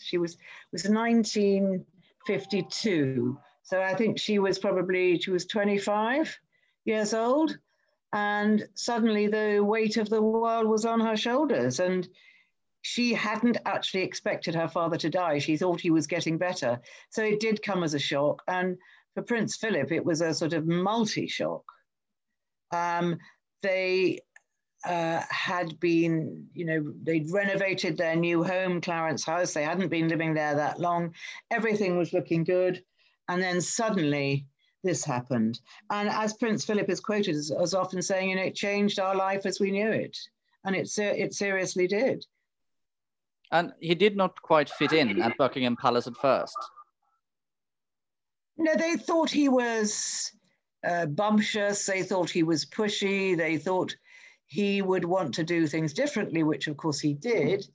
she 0.00 0.18
was 0.18 0.36
was 0.72 0.88
1952 0.88 3.38
so 3.66 3.82
I 3.82 3.94
think 3.94 4.18
she 4.18 4.38
was 4.38 4.60
probably, 4.60 5.18
she 5.18 5.32
was 5.32 5.44
25 5.46 6.38
years 6.84 7.12
old. 7.12 7.58
And 8.12 8.64
suddenly 8.74 9.26
the 9.26 9.60
weight 9.60 9.96
of 9.96 10.08
the 10.08 10.22
world 10.22 10.68
was 10.68 10.84
on 10.84 11.00
her 11.00 11.16
shoulders. 11.16 11.80
And 11.80 12.08
she 12.82 13.12
hadn't 13.12 13.58
actually 13.66 14.04
expected 14.04 14.54
her 14.54 14.68
father 14.68 14.96
to 14.98 15.10
die. 15.10 15.38
She 15.38 15.56
thought 15.56 15.80
he 15.80 15.90
was 15.90 16.06
getting 16.06 16.38
better. 16.38 16.80
So 17.10 17.24
it 17.24 17.40
did 17.40 17.60
come 17.60 17.82
as 17.82 17.94
a 17.94 17.98
shock. 17.98 18.40
And 18.46 18.78
for 19.14 19.22
Prince 19.22 19.56
Philip, 19.56 19.90
it 19.90 20.04
was 20.04 20.20
a 20.20 20.32
sort 20.32 20.52
of 20.52 20.68
multi 20.68 21.26
shock. 21.26 21.64
Um, 22.72 23.18
they 23.62 24.20
uh, 24.84 25.22
had 25.28 25.80
been, 25.80 26.46
you 26.54 26.66
know, 26.66 26.92
they'd 27.02 27.32
renovated 27.32 27.96
their 27.96 28.14
new 28.14 28.44
home, 28.44 28.80
Clarence 28.80 29.24
House. 29.24 29.54
They 29.54 29.64
hadn't 29.64 29.88
been 29.88 30.06
living 30.06 30.34
there 30.34 30.54
that 30.54 30.78
long. 30.78 31.14
Everything 31.50 31.98
was 31.98 32.12
looking 32.12 32.44
good. 32.44 32.84
And 33.28 33.42
then 33.42 33.60
suddenly 33.60 34.46
this 34.84 35.04
happened. 35.04 35.60
And 35.90 36.08
as 36.08 36.34
Prince 36.34 36.64
Philip 36.64 36.88
is 36.88 37.00
quoted 37.00 37.34
as, 37.34 37.50
as 37.50 37.74
often 37.74 38.00
saying, 38.02 38.30
you 38.30 38.36
know, 38.36 38.42
it 38.42 38.54
changed 38.54 38.98
our 38.98 39.16
life 39.16 39.46
as 39.46 39.60
we 39.60 39.70
knew 39.70 39.90
it. 39.90 40.16
And 40.64 40.74
it, 40.74 40.88
it 40.98 41.34
seriously 41.34 41.86
did. 41.86 42.24
And 43.52 43.72
he 43.80 43.94
did 43.94 44.16
not 44.16 44.40
quite 44.42 44.70
fit 44.70 44.92
in 44.92 45.22
at 45.22 45.36
Buckingham 45.36 45.76
Palace 45.76 46.06
at 46.06 46.16
first. 46.16 46.56
No, 48.58 48.74
they 48.74 48.96
thought 48.96 49.30
he 49.30 49.48
was 49.48 50.32
uh, 50.86 51.06
bumptious. 51.06 51.86
They 51.86 52.02
thought 52.02 52.30
he 52.30 52.42
was 52.42 52.64
pushy. 52.64 53.36
They 53.36 53.58
thought 53.58 53.94
he 54.46 54.82
would 54.82 55.04
want 55.04 55.34
to 55.34 55.44
do 55.44 55.66
things 55.66 55.92
differently, 55.92 56.42
which 56.42 56.66
of 56.66 56.76
course 56.76 57.00
he 57.00 57.14
did. 57.14 57.66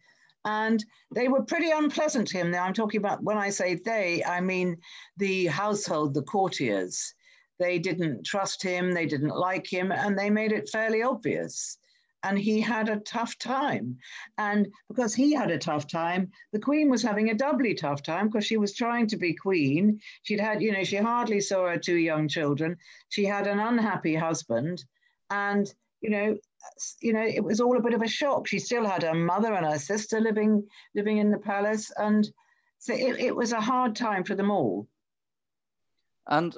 And 0.45 0.84
they 1.13 1.27
were 1.27 1.43
pretty 1.43 1.69
unpleasant 1.69 2.27
to 2.30 2.38
him. 2.38 2.51
Now, 2.51 2.63
I'm 2.63 2.73
talking 2.73 2.99
about 2.99 3.23
when 3.23 3.38
I 3.38 3.49
say 3.49 3.75
they, 3.75 4.23
I 4.23 4.41
mean 4.41 4.77
the 5.17 5.47
household, 5.47 6.13
the 6.13 6.23
courtiers. 6.23 7.13
They 7.60 7.77
didn't 7.77 8.25
trust 8.25 8.63
him, 8.63 8.91
they 8.91 9.06
didn't 9.06 9.36
like 9.36 9.71
him, 9.71 9.91
and 9.91 10.17
they 10.17 10.32
made 10.32 10.51
it 10.51 10.69
fairly 10.69 11.04
obvious. 11.04 11.77
And 12.23 12.38
he 12.38 12.60
had 12.60 12.89
a 12.89 12.99
tough 12.99 13.38
time. 13.38 13.97
And 14.38 14.67
because 14.89 15.13
he 15.13 15.34
had 15.34 15.51
a 15.51 15.58
tough 15.60 15.88
time, 15.88 16.32
the 16.54 16.60
queen 16.60 16.89
was 16.89 17.04
having 17.04 17.30
a 17.30 17.36
doubly 17.36 17.73
tough 17.75 18.01
time 18.01 18.27
because 18.27 18.45
she 18.45 18.58
was 18.58 18.75
trying 18.75 19.08
to 19.08 19.17
be 19.17 19.34
queen. 19.34 19.99
She'd 20.23 20.39
had, 20.39 20.62
you 20.62 20.71
know, 20.71 20.84
she 20.84 20.97
hardly 20.97 21.39
saw 21.39 21.67
her 21.67 21.77
two 21.77 21.97
young 21.97 22.27
children. 22.27 22.77
She 23.10 23.25
had 23.25 23.47
an 23.47 23.60
unhappy 23.60 24.15
husband. 24.15 24.84
And, 25.30 25.71
you 26.01 26.10
know, 26.10 26.38
you 27.02 27.13
know, 27.13 27.24
it 27.24 27.43
was 27.43 27.62
all 27.62 27.78
a 27.78 27.82
bit 27.82 27.93
of 27.93 28.02
a 28.02 28.08
shock. 28.08 28.47
She 28.47 28.60
still 28.60 28.86
had 28.86 29.04
her 29.04 29.13
mother 29.13 29.54
and 29.54 29.65
her 29.65 29.80
sister 29.80 30.19
living 30.19 30.67
living 30.95 31.17
in 31.17 31.32
the 31.32 31.38
palace, 31.38 31.91
and 31.97 32.30
so 32.80 32.93
it, 32.93 33.19
it 33.19 33.36
was 33.36 33.52
a 33.52 33.62
hard 33.62 33.95
time 33.95 34.24
for 34.24 34.36
them 34.36 34.52
all. 34.52 34.88
And 36.28 36.56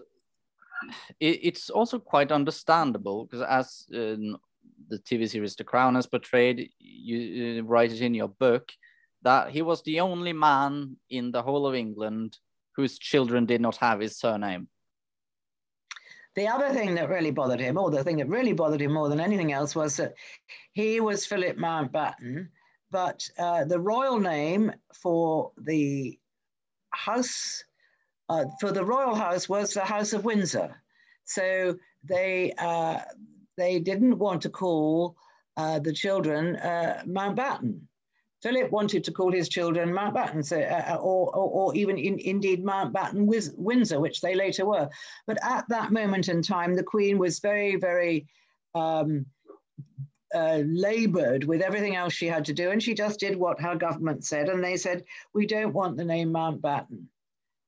it, 1.19 1.39
it's 1.43 1.69
also 1.69 1.99
quite 1.99 2.31
understandable 2.31 3.25
because, 3.25 3.41
as 3.41 3.85
uh, 3.93 4.15
the 4.89 4.99
TV 4.99 5.29
series 5.29 5.55
The 5.55 5.63
Crown 5.63 5.95
has 5.95 6.07
portrayed, 6.07 6.69
you 6.79 7.59
uh, 7.59 7.63
write 7.63 7.91
it 7.91 8.01
in 8.01 8.13
your 8.13 8.29
book 8.29 8.71
that 9.23 9.49
he 9.51 9.61
was 9.61 9.81
the 9.83 10.01
only 10.01 10.33
man 10.33 10.97
in 11.09 11.31
the 11.31 11.41
whole 11.41 11.65
of 11.65 11.75
England 11.75 12.37
whose 12.75 12.97
children 12.97 13.45
did 13.45 13.61
not 13.61 13.77
have 13.77 13.99
his 13.99 14.17
surname. 14.17 14.67
The 16.35 16.47
other 16.47 16.73
thing 16.73 16.95
that 16.95 17.09
really 17.09 17.31
bothered 17.31 17.59
him, 17.59 17.77
or 17.77 17.91
the 17.91 18.03
thing 18.03 18.17
that 18.17 18.29
really 18.29 18.53
bothered 18.53 18.81
him 18.81 18.93
more 18.93 19.09
than 19.09 19.19
anything 19.19 19.53
else, 19.53 19.75
was 19.75 19.97
that 19.97 20.15
he 20.73 20.99
was 20.99 21.25
Philip 21.25 21.57
Mountbatten, 21.57 22.49
but 22.91 23.27
uh, 23.37 23.65
the 23.65 23.79
royal 23.79 24.19
name 24.19 24.71
for 24.93 25.51
the 25.57 26.17
house, 26.91 27.63
uh, 28.29 28.45
for 28.59 28.71
the 28.71 28.83
royal 28.83 29.15
house, 29.15 29.47
was 29.47 29.73
the 29.73 29.85
House 29.85 30.13
of 30.13 30.25
Windsor. 30.25 30.81
So 31.25 31.77
they 32.03 32.53
uh, 32.57 32.99
they 33.57 33.79
didn't 33.79 34.17
want 34.17 34.41
to 34.41 34.49
call 34.49 35.15
uh, 35.57 35.79
the 35.79 35.93
children 35.93 36.55
uh, 36.55 37.03
Mountbatten. 37.05 37.81
Philip 38.43 38.71
wanted 38.71 39.06
to 39.06 39.12
call 39.12 39.32
his 39.32 39.47
children 39.47 39.93
Mountbatten, 39.93 40.43
so, 40.43 40.60
uh, 40.60 40.95
uh, 40.95 40.97
or, 40.97 41.34
or, 41.34 41.49
or, 41.49 41.75
even 41.75 41.97
in, 41.97 42.19
indeed 42.19 42.63
Mountbatten 42.63 43.25
Windsor, 43.58 44.01
which 44.01 44.19
they 44.19 44.36
later 44.36 44.65
were. 44.65 44.89
But 45.25 45.38
at 45.41 45.67
that 45.69 45.93
moment 45.93 46.27
in 46.27 46.41
time, 46.41 46.75
the 46.75 46.84
Queen 46.84 47.17
was 47.17 47.39
very, 47.39 47.77
very 47.77 48.27
um, 48.75 49.25
uh, 50.36 50.62
labored 50.65 51.45
with 51.45 51.62
everything 51.62 51.95
else 51.95 52.12
she 52.12 52.27
had 52.27 52.43
to 52.45 52.53
do, 52.53 52.71
and 52.71 52.84
she 52.84 52.93
just 52.93 53.21
did 53.21 53.38
what 53.38 53.62
her 53.62 53.75
government 53.75 54.25
said. 54.25 54.49
And 54.49 54.62
they 54.62 54.75
said, 54.75 55.06
We 55.34 55.45
don't 55.45 55.73
want 55.73 55.95
the 55.95 56.03
name 56.03 56.34
Mountbatten, 56.34 57.06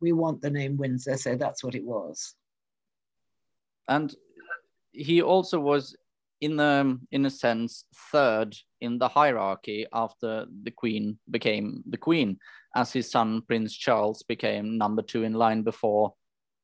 we 0.02 0.12
want 0.12 0.42
the 0.42 0.50
name 0.50 0.76
Windsor. 0.76 1.16
So 1.16 1.36
that's 1.36 1.64
what 1.64 1.76
it 1.76 1.86
was. 1.86 2.36
And 3.88 4.14
he 4.92 5.22
also 5.22 5.58
was 5.58 5.96
in 6.42 6.58
the 6.58 7.00
in 7.12 7.26
a 7.26 7.30
sense 7.30 7.86
third 8.12 8.56
in 8.82 8.98
the 8.98 9.08
hierarchy 9.08 9.86
after 9.94 10.46
the 10.64 10.72
queen 10.72 11.18
became 11.30 11.84
the 11.90 11.98
queen 11.98 12.38
as 12.76 12.92
his 12.92 13.10
son 13.10 13.42
prince 13.48 13.74
charles 13.74 14.24
became 14.24 14.78
number 14.78 15.02
two 15.02 15.24
in 15.24 15.34
line 15.34 15.64
before 15.64 16.14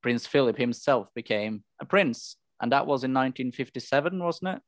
prince 0.01 0.27
philip 0.27 0.57
himself 0.57 1.07
became 1.15 1.63
a 1.79 1.85
prince. 1.85 2.37
And 2.61 2.71
that 2.71 2.85
was 2.85 3.03
in 3.03 3.11
1957 3.11 4.23
wasn't 4.23 4.57
it? 4.57 4.61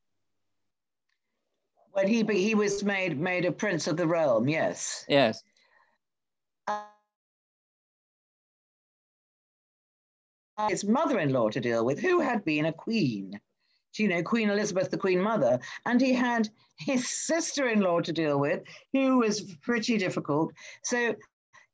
When 1.91 2.07
he 2.07 2.23
he 2.23 2.55
was 2.55 2.83
made 2.83 3.19
made 3.19 3.45
a 3.45 3.51
prince 3.51 3.87
of 3.87 3.97
the 3.97 4.07
realm 4.07 4.49
yes. 4.49 5.05
Yes. 5.07 5.43
Uh, 6.67 6.85
his 10.69 10.83
mother-in-law 10.85 11.49
to 11.49 11.59
deal 11.59 11.85
with 11.85 11.99
who 11.99 12.19
had 12.19 12.43
been 12.43 12.65
a 12.65 12.73
queen 12.73 13.39
you 13.99 14.07
know, 14.07 14.21
Queen 14.23 14.49
Elizabeth, 14.49 14.89
the 14.89 14.97
Queen 14.97 15.21
Mother, 15.21 15.59
and 15.85 15.99
he 15.99 16.13
had 16.13 16.49
his 16.77 17.07
sister-in-law 17.27 18.01
to 18.01 18.13
deal 18.13 18.39
with, 18.39 18.63
who 18.91 19.19
was 19.19 19.55
pretty 19.61 19.97
difficult. 19.97 20.53
So, 20.83 21.15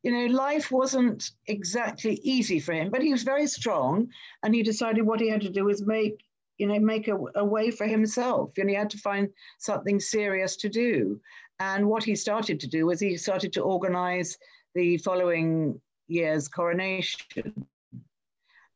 you 0.03 0.12
know, 0.12 0.34
life 0.34 0.71
wasn't 0.71 1.32
exactly 1.47 2.19
easy 2.23 2.60
for 2.60 2.73
him, 2.73 2.89
but 2.89 3.01
he 3.01 3.12
was 3.12 3.23
very 3.23 3.47
strong, 3.47 4.08
and 4.43 4.55
he 4.55 4.63
decided 4.63 5.05
what 5.05 5.19
he 5.19 5.29
had 5.29 5.41
to 5.41 5.49
do 5.49 5.65
was 5.65 5.86
make, 5.86 6.23
you 6.58 6.67
know, 6.67 6.79
make 6.79 7.08
a, 7.08 7.17
a 7.36 7.43
way 7.45 7.71
for 7.71 7.86
himself, 7.86 8.51
and 8.58 8.69
he 8.69 8.75
had 8.75 8.89
to 8.91 8.97
find 8.97 9.29
something 9.60 9.99
serious 9.99 10.55
to 10.58 10.69
do. 10.69 11.19
And 11.60 11.88
what 11.88 12.03
he 12.03 12.15
started 12.15 12.60
to 12.62 12.67
do 12.67 12.86
was 12.86 12.99
he 12.99 13.17
started 13.17 13.51
to 13.53 13.62
organize 13.62 14.38
the 14.75 14.97
following 14.97 15.79
year's 16.08 16.47
coronation. 16.47 17.67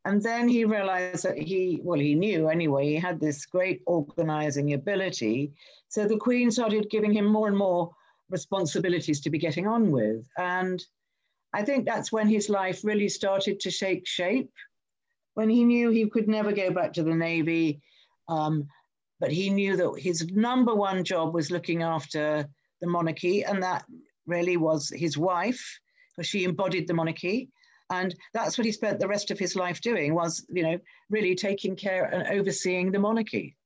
And 0.06 0.22
then 0.22 0.48
he 0.48 0.64
realized 0.64 1.24
that 1.24 1.38
he, 1.38 1.80
well, 1.82 1.98
he 1.98 2.14
knew 2.14 2.48
anyway, 2.48 2.86
he 2.86 2.96
had 2.96 3.18
this 3.18 3.46
great 3.46 3.80
organizing 3.86 4.74
ability. 4.74 5.52
So 5.88 6.06
the 6.06 6.18
Queen 6.18 6.50
started 6.50 6.90
giving 6.90 7.12
him 7.12 7.24
more 7.24 7.48
and 7.48 7.56
more 7.56 7.90
responsibilities 8.28 9.20
to 9.22 9.30
be 9.30 9.38
getting 9.38 9.66
on 9.66 9.90
with. 9.90 10.26
And 10.36 10.84
I 11.54 11.62
think 11.62 11.86
that's 11.86 12.12
when 12.12 12.28
his 12.28 12.50
life 12.50 12.84
really 12.84 13.08
started 13.08 13.60
to 13.60 13.70
take 13.70 14.06
shape, 14.06 14.52
when 15.34 15.48
he 15.48 15.64
knew 15.64 15.90
he 15.90 16.08
could 16.08 16.28
never 16.28 16.52
go 16.52 16.70
back 16.70 16.92
to 16.94 17.02
the 17.02 17.14
Navy. 17.14 17.80
Um, 18.28 18.68
but 19.20 19.32
he 19.32 19.48
knew 19.48 19.76
that 19.76 19.94
his 19.98 20.26
number 20.32 20.74
one 20.74 21.04
job 21.04 21.32
was 21.32 21.50
looking 21.50 21.82
after 21.82 22.46
the 22.80 22.86
monarchy, 22.86 23.44
and 23.44 23.62
that 23.62 23.84
really 24.26 24.56
was 24.56 24.90
his 24.90 25.16
wife, 25.16 25.80
because 26.16 26.28
she 26.28 26.44
embodied 26.44 26.88
the 26.88 26.94
monarchy. 26.94 27.48
And 27.90 28.14
that's 28.32 28.56
what 28.56 28.64
he 28.64 28.72
spent 28.72 28.98
the 28.98 29.08
rest 29.08 29.30
of 29.30 29.38
his 29.38 29.56
life 29.56 29.80
doing 29.80 30.14
was, 30.14 30.44
you 30.48 30.62
know, 30.62 30.78
really 31.10 31.34
taking 31.34 31.76
care 31.76 32.04
and 32.04 32.26
overseeing 32.38 32.90
the 32.90 32.98
monarchy. 32.98 33.56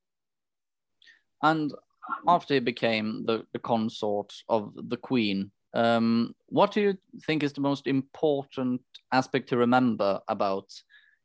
And 1.42 1.72
after 2.26 2.54
he 2.54 2.60
became 2.60 3.24
the, 3.26 3.44
the 3.52 3.58
consort 3.60 4.32
of 4.48 4.72
the 4.74 4.96
Queen, 4.96 5.50
um, 5.74 6.34
what 6.46 6.72
do 6.72 6.80
you 6.80 6.98
think 7.26 7.42
is 7.42 7.52
the 7.52 7.60
most 7.60 7.86
important 7.86 8.80
aspect 9.12 9.48
to 9.50 9.56
remember 9.56 10.20
about 10.28 10.66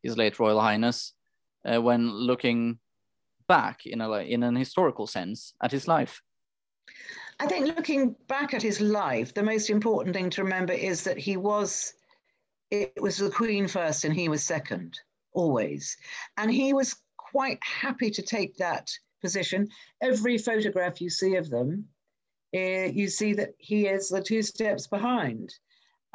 His 0.04 0.18
late 0.18 0.40
Royal 0.40 0.60
Highness 0.60 1.14
uh, 1.66 1.82
when 1.82 2.12
looking 2.12 2.80
back 3.48 3.86
in 3.86 4.02
a 4.02 4.12
in 4.20 4.44
an 4.44 4.56
historical 4.56 5.08
sense 5.08 5.54
at 5.62 5.72
his 5.72 5.88
life? 5.88 6.22
I 7.40 7.48
think 7.48 7.76
looking 7.76 8.16
back 8.28 8.54
at 8.54 8.62
his 8.62 8.80
life, 8.80 9.34
the 9.34 9.44
most 9.44 9.70
important 9.70 10.16
thing 10.16 10.30
to 10.32 10.44
remember 10.44 10.74
is 10.74 11.04
that 11.04 11.18
he 11.18 11.38
was 11.38 11.94
it 12.74 13.00
was 13.00 13.18
the 13.18 13.30
Queen 13.30 13.68
first 13.68 14.04
and 14.04 14.16
he 14.16 14.30
was 14.30 14.44
second, 14.44 15.00
always. 15.34 15.96
And 16.38 16.52
he 16.52 16.74
was 16.74 16.96
quite 17.18 17.60
happy 17.62 18.10
to 18.10 18.22
take 18.24 18.58
that 18.58 18.90
position. 19.22 19.70
Every 20.02 20.40
photograph 20.40 21.00
you 21.00 21.12
see 21.12 21.36
of 21.36 21.52
them, 21.52 21.88
uh, 22.56 22.90
you 22.92 23.10
see 23.10 23.34
that 23.34 23.52
he 23.60 23.88
is 23.88 24.10
the 24.10 24.24
two 24.24 24.42
steps 24.42 24.88
behind. 24.88 25.54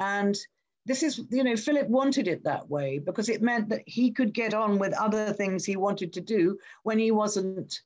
And 0.01 0.37
this 0.85 1.01
is, 1.01 1.21
you 1.31 1.45
know, 1.45 1.55
Philip 1.55 1.87
wanted 1.87 2.27
it 2.27 2.43
that 2.43 2.69
way 2.69 2.99
because 2.99 3.29
it 3.29 3.41
meant 3.41 3.69
that 3.69 3.83
he 3.85 4.11
could 4.11 4.33
get 4.33 4.53
on 4.53 4.79
with 4.79 4.93
other 4.93 5.31
things 5.31 5.63
he 5.63 5.77
wanted 5.77 6.11
to 6.13 6.21
do 6.21 6.57
when 6.83 6.99
he 6.99 7.11
wasn't 7.11 7.81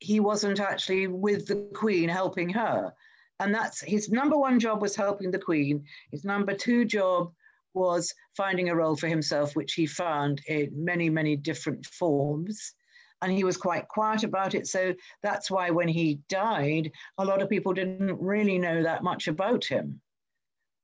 he 0.00 0.20
wasn't 0.20 0.60
actually 0.60 1.06
with 1.06 1.46
the 1.46 1.70
queen 1.72 2.08
helping 2.08 2.48
her 2.48 2.92
and 3.38 3.54
that's 3.54 3.80
his 3.80 4.10
number 4.10 4.36
one 4.36 4.58
job 4.58 4.82
was 4.82 4.96
helping 4.96 5.30
the 5.30 5.38
queen 5.38 5.84
his 6.10 6.24
number 6.24 6.52
two 6.52 6.84
job 6.84 7.32
was 7.74 8.14
finding 8.36 8.68
a 8.68 8.76
role 8.76 8.96
for 8.96 9.08
himself, 9.08 9.54
which 9.54 9.74
he 9.74 9.86
found 9.86 10.40
in 10.46 10.70
many, 10.72 11.10
many 11.10 11.36
different 11.36 11.84
forms. 11.86 12.74
And 13.22 13.32
he 13.32 13.44
was 13.44 13.56
quite 13.56 13.88
quiet 13.88 14.22
about 14.22 14.54
it. 14.54 14.66
So 14.66 14.94
that's 15.22 15.50
why 15.50 15.70
when 15.70 15.88
he 15.88 16.20
died, 16.28 16.90
a 17.18 17.24
lot 17.24 17.42
of 17.42 17.48
people 17.48 17.72
didn't 17.72 18.20
really 18.20 18.58
know 18.58 18.82
that 18.82 19.02
much 19.02 19.28
about 19.28 19.64
him. 19.64 20.00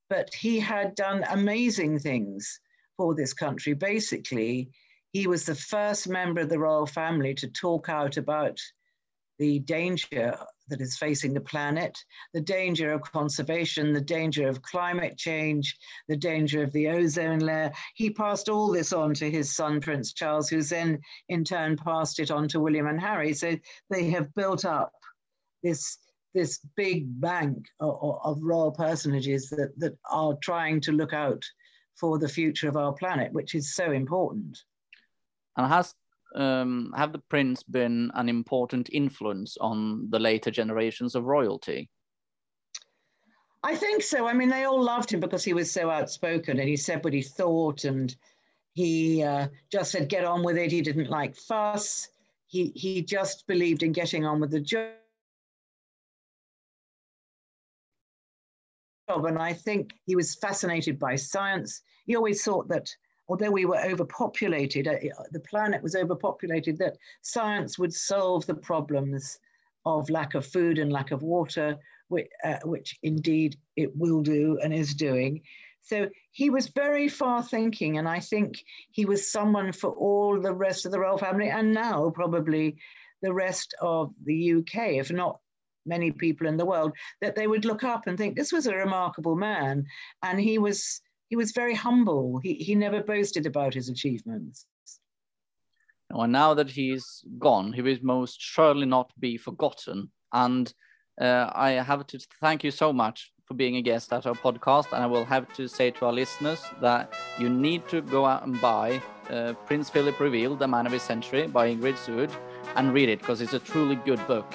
But 0.09 0.33
he 0.35 0.59
had 0.59 0.94
done 0.94 1.24
amazing 1.31 1.98
things 1.98 2.61
for 2.96 3.14
this 3.14 3.33
country. 3.33 3.74
Basically, 3.74 4.70
he 5.12 5.26
was 5.26 5.44
the 5.44 5.55
first 5.55 6.09
member 6.09 6.40
of 6.40 6.48
the 6.48 6.59
royal 6.59 6.87
family 6.87 7.35
to 7.35 7.48
talk 7.48 7.88
out 7.88 8.16
about 8.16 8.59
the 9.38 9.59
danger 9.61 10.38
that 10.71 10.81
is 10.81 10.97
facing 10.97 11.35
the 11.35 11.41
planet, 11.41 11.99
the 12.33 12.41
danger 12.41 12.93
of 12.93 13.03
conservation, 13.03 13.93
the 13.93 14.01
danger 14.01 14.49
of 14.49 14.63
climate 14.63 15.17
change, 15.19 15.77
the 16.09 16.17
danger 16.17 16.63
of 16.63 16.73
the 16.73 16.89
ozone 16.89 17.41
layer. 17.41 17.73
He 17.95 18.11
passed 18.11 18.49
all 18.49 18.73
this 18.73 18.93
on 18.93 19.15
to 19.15 19.31
his 19.31 19.55
son, 19.55 19.81
Prince 19.81 20.13
Charles, 20.13 20.49
who 20.49 20.63
then 20.63 21.01
in 21.29 21.45
turn 21.45 21.77
passed 21.77 22.19
it 22.19 22.31
on 22.31 22.49
to 22.49 22.61
William 22.61 22.87
and 22.87 23.01
Harry. 23.01 23.35
So 23.35 23.57
they 23.91 24.11
have 24.11 24.35
built 24.35 24.65
up 24.65 24.93
this, 25.63 25.99
this 26.33 26.61
big 26.77 27.21
bank 27.21 27.67
of, 27.81 28.19
of 28.25 28.43
royal 28.43 28.73
personages 28.73 29.51
that, 29.51 29.73
that 29.79 29.97
are 30.11 30.35
trying 30.43 30.81
to 30.83 30.93
look 30.93 31.13
out 31.13 31.45
for 31.97 32.19
the 32.19 32.29
future 32.29 32.69
of 32.69 32.77
our 32.77 32.95
planet, 32.95 33.33
which 33.33 33.55
is 33.55 33.75
so 33.75 33.93
important. 33.93 34.59
And 35.57 35.67
has 35.67 35.95
um, 36.35 36.93
have 36.97 37.12
the 37.12 37.23
prince 37.29 37.62
been 37.62 38.11
an 38.14 38.29
important 38.29 38.88
influence 38.93 39.57
on 39.61 40.09
the 40.11 40.19
later 40.19 40.51
generations 40.51 41.14
of 41.14 41.25
royalty? 41.25 41.88
I 43.62 43.75
think 43.75 44.03
so. 44.03 44.27
I 44.27 44.33
mean, 44.33 44.49
they 44.49 44.64
all 44.64 44.83
loved 44.83 45.12
him 45.12 45.21
because 45.21 45.45
he 45.45 45.53
was 45.53 45.71
so 45.71 45.90
outspoken 45.90 46.59
and 46.59 46.69
he 46.69 46.77
said 46.77 47.05
what 47.05 47.12
he 47.12 47.23
thought 47.23 47.85
and 47.85 48.14
he 48.73 49.23
uh, 49.23 49.49
just 49.71 49.93
said, 49.93 50.09
get 50.09 50.25
on 50.25 50.43
with 50.43 50.57
it. 50.57 50.73
He 50.73 50.81
didn't 50.81 51.11
like 51.11 51.37
fuss. 51.37 52.09
He, 52.47 52.73
he 52.75 53.03
just 53.03 53.47
believed 53.47 53.83
in 53.83 53.93
getting 53.93 54.25
on 54.25 54.40
with 54.40 54.51
the 54.51 54.61
job. 54.61 54.95
And 59.09 59.38
I 59.38 59.53
think 59.53 59.93
he 60.07 60.16
was 60.16 60.37
fascinated 60.37 60.99
by 60.99 61.16
science. 61.16 61.83
He 62.07 62.16
always 62.16 62.43
thought 62.43 62.69
that 62.69 62.88
although 63.31 63.51
we 63.51 63.64
were 63.64 63.81
overpopulated, 63.81 64.88
uh, 64.88 64.97
the 65.31 65.40
planet 65.40 65.81
was 65.81 65.95
overpopulated, 65.95 66.77
that 66.79 66.97
science 67.23 67.79
would 67.79 67.95
solve 67.95 68.45
the 68.47 68.55
problems 68.55 69.38
of 69.87 70.11
lack 70.11 70.35
of 70.35 70.45
food 70.45 70.79
and 70.79 70.93
lack 70.93 71.12
of 71.12 71.23
water, 71.23 71.77
which, 72.09 72.27
uh, 72.43 72.59
which 72.64 72.99
indeed 73.05 73.57
it 73.77 73.97
will 73.97 74.21
do 74.21 74.59
and 74.62 74.75
is 74.75 74.95
doing. 74.95 75.40
So 75.81 76.09
he 76.33 76.51
was 76.51 76.66
very 76.66 77.09
far 77.09 77.43
thinking, 77.45 77.99
and 77.99 78.09
I 78.09 78.19
think 78.19 78.64
he 78.90 79.05
was 79.05 79.31
someone 79.31 79.73
for 79.73 79.90
all 79.90 80.40
the 80.40 80.53
rest 80.53 80.85
of 80.85 80.90
the 80.90 80.99
royal 80.99 81.16
family, 81.16 81.51
and 81.51 81.73
now 81.73 82.11
probably 82.11 82.77
the 83.23 83.33
rest 83.33 83.75
of 83.81 84.12
the 84.25 84.55
UK, 84.55 84.95
if 84.95 85.12
not 85.12 85.38
many 85.87 86.11
people 86.11 86.49
in 86.49 86.57
the 86.57 86.66
world, 86.66 86.93
that 87.21 87.37
they 87.37 87.47
would 87.47 87.64
look 87.64 87.85
up 87.85 88.09
and 88.09 88.19
think 88.19 88.37
this 88.37 88.53
was 88.53 88.66
a 88.66 88.75
remarkable 88.75 89.37
man. 89.37 89.87
And 90.23 90.40
he 90.40 90.59
was 90.59 91.01
he 91.31 91.37
was 91.37 91.53
very 91.53 91.75
humble. 91.75 92.40
He, 92.43 92.55
he 92.55 92.75
never 92.75 93.03
boasted 93.03 93.47
about 93.47 93.73
his 93.73 93.88
achievements. 93.88 94.66
And 96.11 96.33
now 96.33 96.55
that 96.55 96.69
he's 96.69 97.23
gone, 97.38 97.73
he 97.73 97.83
will 97.83 97.97
most 98.03 98.40
surely 98.40 98.85
not 98.85 99.12
be 99.19 99.38
forgotten. 99.38 100.11
And 100.33 100.75
uh, 101.21 101.51
I 101.55 101.71
have 101.71 102.05
to 102.09 102.19
thank 102.40 102.64
you 102.64 102.73
so 102.73 102.93
much 102.93 103.33
for 103.45 103.55
being 103.55 103.77
a 103.77 103.83
guest 103.83 104.12
at 104.12 104.27
our 104.27 104.35
podcast. 104.35 104.93
And 104.93 105.05
I 105.05 105.07
will 105.07 105.25
have 105.25 105.53
to 105.55 105.69
say 105.69 105.93
to 105.93 106.07
our 106.07 106.12
listeners 106.12 106.64
that 106.81 107.14
you 107.38 107.49
need 107.49 107.87
to 107.88 108.03
go 108.03 108.27
out 108.27 108.45
and 108.45 108.61
buy 108.61 109.01
uh, 109.31 109.53
Prince 109.66 109.88
Philip 109.88 110.19
Revealed, 110.19 110.59
The 110.59 110.66
Man 110.66 110.85
of 110.85 110.93
His 110.93 111.03
Century 111.03 111.47
by 111.47 111.73
Ingrid 111.73 111.97
Seward 111.97 112.33
and 112.75 112.93
read 112.93 113.09
it 113.09 113.21
because 113.21 113.40
it's 113.40 113.55
a 113.55 113.61
truly 113.61 113.95
good 113.95 114.25
book. 114.27 114.53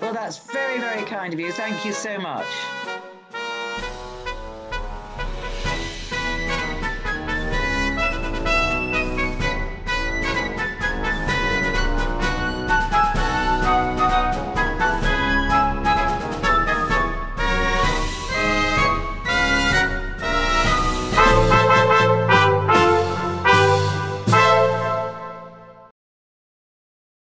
Well, 0.00 0.14
that's 0.14 0.38
very, 0.50 0.80
very 0.80 1.02
kind 1.02 1.34
of 1.34 1.40
you. 1.40 1.52
Thank 1.52 1.84
you 1.84 1.92
so 1.92 2.18
much. 2.18 2.46